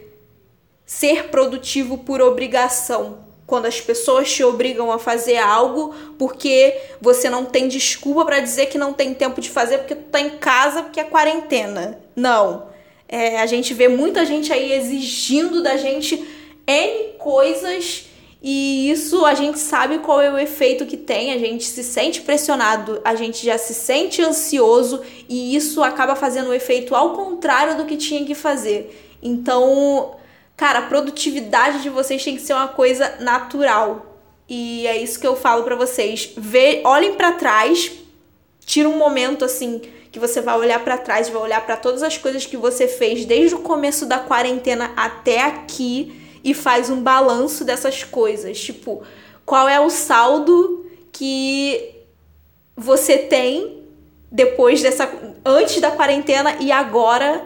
ser 0.86 1.24
produtivo 1.24 1.98
por 1.98 2.22
obrigação. 2.22 3.18
Quando 3.46 3.66
as 3.66 3.78
pessoas 3.78 4.32
te 4.32 4.42
obrigam 4.42 4.90
a 4.90 4.98
fazer 4.98 5.36
algo 5.36 5.94
porque 6.18 6.74
você 7.02 7.28
não 7.28 7.44
tem 7.44 7.68
desculpa 7.68 8.24
para 8.24 8.40
dizer 8.40 8.66
que 8.66 8.78
não 8.78 8.94
tem 8.94 9.12
tempo 9.12 9.42
de 9.42 9.50
fazer 9.50 9.78
porque 9.78 9.94
tu 9.94 10.04
tá 10.04 10.20
em 10.20 10.30
casa 10.38 10.82
porque 10.82 11.00
é 11.00 11.04
quarentena. 11.04 12.00
Não. 12.16 12.74
É, 13.06 13.40
a 13.40 13.46
gente 13.46 13.74
vê 13.74 13.88
muita 13.88 14.24
gente 14.24 14.52
aí 14.52 14.72
exigindo 14.72 15.62
da 15.62 15.76
gente 15.76 16.36
N 16.66 17.12
coisas 17.18 18.07
e 18.48 18.90
isso 18.90 19.24
a 19.24 19.35
gente 19.35 19.59
sabe 19.59 19.98
qual 19.98 20.20
é 20.20 20.31
o 20.31 20.38
efeito 20.38 20.87
que 20.87 20.96
tem, 20.96 21.33
a 21.33 21.38
gente 21.38 21.64
se 21.64 21.83
sente 21.83 22.20
pressionado, 22.20 23.00
a 23.05 23.14
gente 23.14 23.44
já 23.44 23.59
se 23.59 23.74
sente 23.74 24.22
ansioso 24.22 25.02
e 25.29 25.57
isso 25.57 25.83
acaba 25.83 26.14
fazendo 26.14 26.50
o 26.50 26.55
efeito 26.55 26.94
ao 26.94 27.12
contrário 27.14 27.76
do 27.76 27.87
que 27.87 27.96
tinha 27.96 28.24
que 28.24 28.37
fazer. 28.37 29.18
Então, 29.22 30.14
cara, 30.57 30.81
a 30.81 30.83
produtividade 30.83 31.83
de 31.83 31.88
vocês 31.90 32.22
tem 32.22 32.37
que 32.37 32.42
ser 32.42 32.52
uma 32.52 32.68
coisa 32.68 33.16
natural. 33.18 34.14
E 34.48 34.87
é 34.87 34.96
isso 34.96 35.18
que 35.18 35.26
eu 35.26 35.35
falo 35.35 35.64
para 35.64 35.74
vocês. 35.74 36.33
Vê, 36.37 36.83
olhem 36.85 37.14
para 37.14 37.33
trás, 37.33 37.90
tira 38.64 38.88
um 38.88 38.96
momento 38.96 39.44
assim 39.44 39.83
que 40.12 40.20
você 40.20 40.40
vai 40.40 40.57
olhar 40.57 40.85
para 40.85 40.96
trás, 40.96 41.29
vai 41.29 41.42
olhar 41.42 41.66
para 41.66 41.76
todas 41.76 42.02
as 42.02 42.16
coisas 42.16 42.46
que 42.46 42.57
você 42.57 42.87
fez 42.87 43.24
desde 43.24 43.57
o 43.57 43.59
começo 43.59 44.07
da 44.07 44.20
quarentena 44.20 44.92
até 44.96 45.42
aqui 45.42 46.25
e 46.46 46.54
faz 46.54 46.88
um 46.88 47.02
balanço 47.02 47.64
dessas 47.64 48.04
coisas. 48.04 48.61
Tipo, 48.61 49.02
qual 49.44 49.68
é 49.68 49.80
o 49.80 49.90
saldo 49.90 50.87
que 51.11 51.92
você 52.76 53.18
tem 53.18 53.82
depois 54.30 54.80
dessa. 54.80 55.11
antes 55.44 55.80
da 55.80 55.90
quarentena 55.90 56.56
e 56.61 56.70
agora 56.70 57.44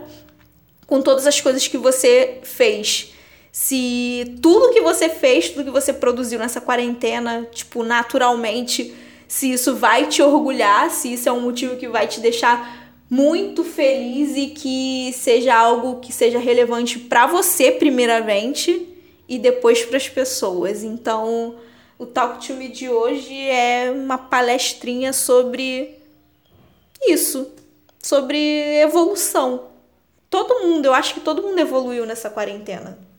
com 0.86 1.00
todas 1.00 1.26
as 1.26 1.40
coisas 1.40 1.66
que 1.66 1.78
você 1.78 2.40
fez. 2.42 3.14
Se 3.50 4.36
tudo 4.42 4.72
que 4.72 4.82
você 4.82 5.08
fez, 5.08 5.48
tudo 5.48 5.64
que 5.64 5.70
você 5.70 5.94
produziu 5.94 6.38
nessa 6.38 6.60
quarentena, 6.60 7.48
tipo, 7.50 7.82
naturalmente, 7.82 8.94
se 9.26 9.50
isso 9.52 9.76
vai 9.76 10.08
te 10.08 10.20
orgulhar, 10.20 10.90
se 10.90 11.12
isso 11.14 11.28
é 11.28 11.32
um 11.32 11.40
motivo 11.40 11.76
que 11.76 11.88
vai 11.88 12.06
te 12.06 12.20
deixar 12.20 12.94
muito 13.08 13.64
feliz 13.64 14.36
e 14.36 14.48
que 14.48 15.12
seja 15.12 15.54
algo 15.54 16.00
que 16.00 16.12
seja 16.12 16.38
relevante 16.38 16.98
para 16.98 17.26
você 17.26 17.72
primeiramente 17.72 18.89
e 19.30 19.38
depois 19.38 19.84
para 19.84 19.96
as 19.96 20.08
pessoas. 20.08 20.82
Então, 20.82 21.54
o 21.96 22.04
Talk 22.04 22.44
to 22.44 22.54
Me 22.54 22.68
de 22.68 22.90
hoje 22.90 23.34
é 23.48 23.90
uma 23.90 24.18
palestrinha 24.18 25.12
sobre 25.12 25.96
isso, 27.06 27.50
sobre 28.02 28.36
evolução. 28.80 29.68
Todo 30.28 30.66
mundo, 30.66 30.86
eu 30.86 30.94
acho 30.94 31.14
que 31.14 31.20
todo 31.20 31.42
mundo 31.42 31.58
evoluiu 31.60 32.04
nessa 32.04 32.28
quarentena 32.28 33.09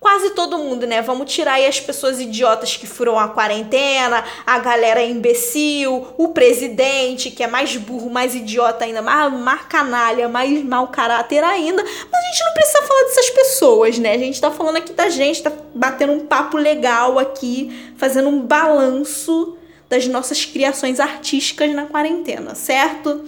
quase 0.00 0.30
todo 0.30 0.56
mundo, 0.56 0.86
né? 0.86 1.02
Vamos 1.02 1.30
tirar 1.30 1.52
aí 1.52 1.66
as 1.66 1.78
pessoas 1.78 2.18
idiotas 2.18 2.74
que 2.74 2.86
furam 2.86 3.18
a 3.18 3.28
quarentena, 3.28 4.24
a 4.46 4.58
galera 4.58 5.04
imbecil, 5.04 6.08
o 6.16 6.28
presidente, 6.28 7.30
que 7.30 7.42
é 7.42 7.46
mais 7.46 7.76
burro, 7.76 8.08
mais 8.08 8.34
idiota 8.34 8.86
ainda, 8.86 9.02
mais, 9.02 9.30
mais 9.32 9.60
canalha, 9.66 10.26
mais 10.26 10.64
mau 10.64 10.88
caráter 10.88 11.44
ainda. 11.44 11.82
Mas 11.82 12.24
a 12.24 12.30
gente 12.30 12.44
não 12.44 12.54
precisa 12.54 12.82
falar 12.82 13.02
dessas 13.02 13.30
pessoas, 13.30 13.98
né? 13.98 14.14
A 14.14 14.18
gente 14.18 14.40
tá 14.40 14.50
falando 14.50 14.76
aqui 14.76 14.94
da 14.94 15.10
gente, 15.10 15.42
tá 15.42 15.52
batendo 15.74 16.14
um 16.14 16.26
papo 16.26 16.56
legal 16.56 17.18
aqui, 17.18 17.92
fazendo 17.98 18.30
um 18.30 18.40
balanço 18.40 19.58
das 19.88 20.06
nossas 20.06 20.46
criações 20.46 20.98
artísticas 20.98 21.74
na 21.74 21.84
quarentena, 21.84 22.54
certo? 22.54 23.22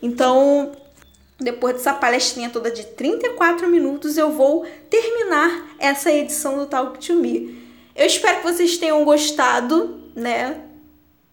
Então, 0.00 0.72
depois 1.44 1.74
dessa 1.74 1.92
palestrinha 1.92 2.48
toda 2.48 2.70
de 2.70 2.84
34 2.84 3.68
minutos, 3.68 4.16
eu 4.16 4.32
vou 4.32 4.66
terminar 4.88 5.76
essa 5.78 6.10
edição 6.10 6.58
do 6.58 6.66
Talk 6.66 6.98
to 6.98 7.14
Me. 7.14 7.62
Eu 7.94 8.06
espero 8.06 8.38
que 8.38 8.44
vocês 8.44 8.78
tenham 8.78 9.04
gostado, 9.04 10.00
né? 10.16 10.62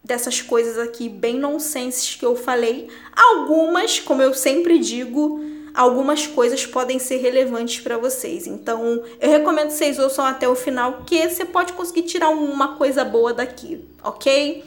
Dessas 0.04 0.42
coisas 0.42 0.78
aqui 0.78 1.08
bem 1.08 1.38
nonsenses 1.38 2.14
que 2.14 2.26
eu 2.26 2.36
falei. 2.36 2.88
Algumas, 3.16 3.98
como 4.00 4.20
eu 4.20 4.34
sempre 4.34 4.78
digo, 4.78 5.42
algumas 5.74 6.26
coisas 6.26 6.66
podem 6.66 6.98
ser 6.98 7.16
relevantes 7.16 7.80
para 7.80 7.96
vocês. 7.96 8.46
Então, 8.46 9.02
eu 9.20 9.30
recomendo 9.30 9.68
que 9.68 9.74
vocês 9.74 9.98
ouçam 9.98 10.26
até 10.26 10.46
o 10.46 10.54
final, 10.54 10.94
porque 10.94 11.28
você 11.28 11.44
pode 11.44 11.72
conseguir 11.72 12.02
tirar 12.02 12.28
uma 12.28 12.76
coisa 12.76 13.04
boa 13.04 13.32
daqui, 13.32 13.82
ok? 14.04 14.62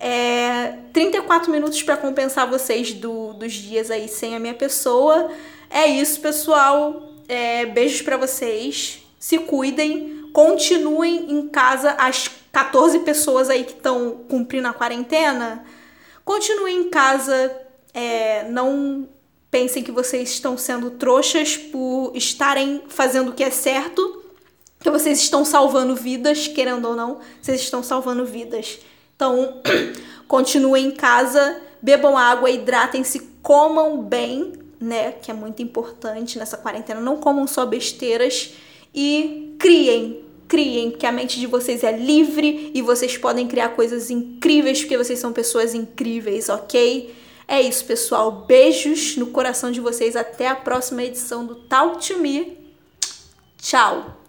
É, 0.00 0.78
34 0.92 1.52
minutos 1.52 1.82
para 1.82 1.96
compensar 1.96 2.48
vocês 2.48 2.92
do, 2.92 3.34
dos 3.34 3.52
dias 3.52 3.90
aí 3.90 4.08
sem 4.08 4.34
a 4.34 4.40
minha 4.40 4.54
pessoa. 4.54 5.30
É 5.68 5.86
isso, 5.86 6.20
pessoal. 6.20 7.10
É, 7.28 7.66
beijos 7.66 8.02
para 8.02 8.16
vocês. 8.16 9.02
Se 9.18 9.38
cuidem. 9.38 10.28
Continuem 10.32 11.30
em 11.30 11.48
casa 11.48 11.92
as 11.98 12.30
14 12.52 13.00
pessoas 13.00 13.48
aí 13.48 13.64
que 13.64 13.72
estão 13.72 14.24
cumprindo 14.28 14.68
a 14.68 14.72
quarentena, 14.72 15.64
continuem 16.24 16.80
em 16.80 16.90
casa, 16.90 17.56
é, 17.94 18.48
não 18.48 19.08
pensem 19.50 19.82
que 19.82 19.92
vocês 19.92 20.30
estão 20.30 20.56
sendo 20.56 20.90
trouxas 20.92 21.56
por 21.56 22.12
estarem 22.14 22.82
fazendo 22.88 23.30
o 23.30 23.34
que 23.34 23.44
é 23.44 23.50
certo, 23.50 24.24
que 24.80 24.90
vocês 24.90 25.18
estão 25.18 25.44
salvando 25.44 25.94
vidas, 25.94 26.48
querendo 26.48 26.88
ou 26.88 26.96
não, 26.96 27.20
vocês 27.40 27.60
estão 27.60 27.82
salvando 27.82 28.24
vidas. 28.24 28.78
Então, 29.20 29.60
continuem 30.26 30.86
em 30.86 30.90
casa, 30.92 31.60
bebam 31.82 32.16
água, 32.16 32.50
hidratem-se, 32.50 33.20
comam 33.42 34.02
bem, 34.02 34.54
né? 34.80 35.12
Que 35.12 35.30
é 35.30 35.34
muito 35.34 35.60
importante 35.60 36.38
nessa 36.38 36.56
quarentena. 36.56 37.02
Não 37.02 37.18
comam 37.18 37.46
só 37.46 37.66
besteiras 37.66 38.54
e 38.94 39.54
criem, 39.58 40.24
criem, 40.48 40.90
porque 40.90 41.04
a 41.04 41.12
mente 41.12 41.38
de 41.38 41.46
vocês 41.46 41.84
é 41.84 41.94
livre 41.94 42.70
e 42.74 42.80
vocês 42.80 43.18
podem 43.18 43.46
criar 43.46 43.68
coisas 43.70 44.08
incríveis 44.10 44.80
porque 44.80 44.96
vocês 44.96 45.18
são 45.18 45.34
pessoas 45.34 45.74
incríveis, 45.74 46.48
ok? 46.48 47.14
É 47.46 47.60
isso, 47.60 47.84
pessoal. 47.84 48.46
Beijos 48.48 49.18
no 49.18 49.26
coração 49.26 49.70
de 49.70 49.82
vocês. 49.82 50.16
Até 50.16 50.48
a 50.48 50.56
próxima 50.56 51.02
edição 51.02 51.44
do 51.44 51.56
Talk 51.56 52.08
to 52.08 52.18
Me. 52.18 52.56
Tchau! 53.60 54.19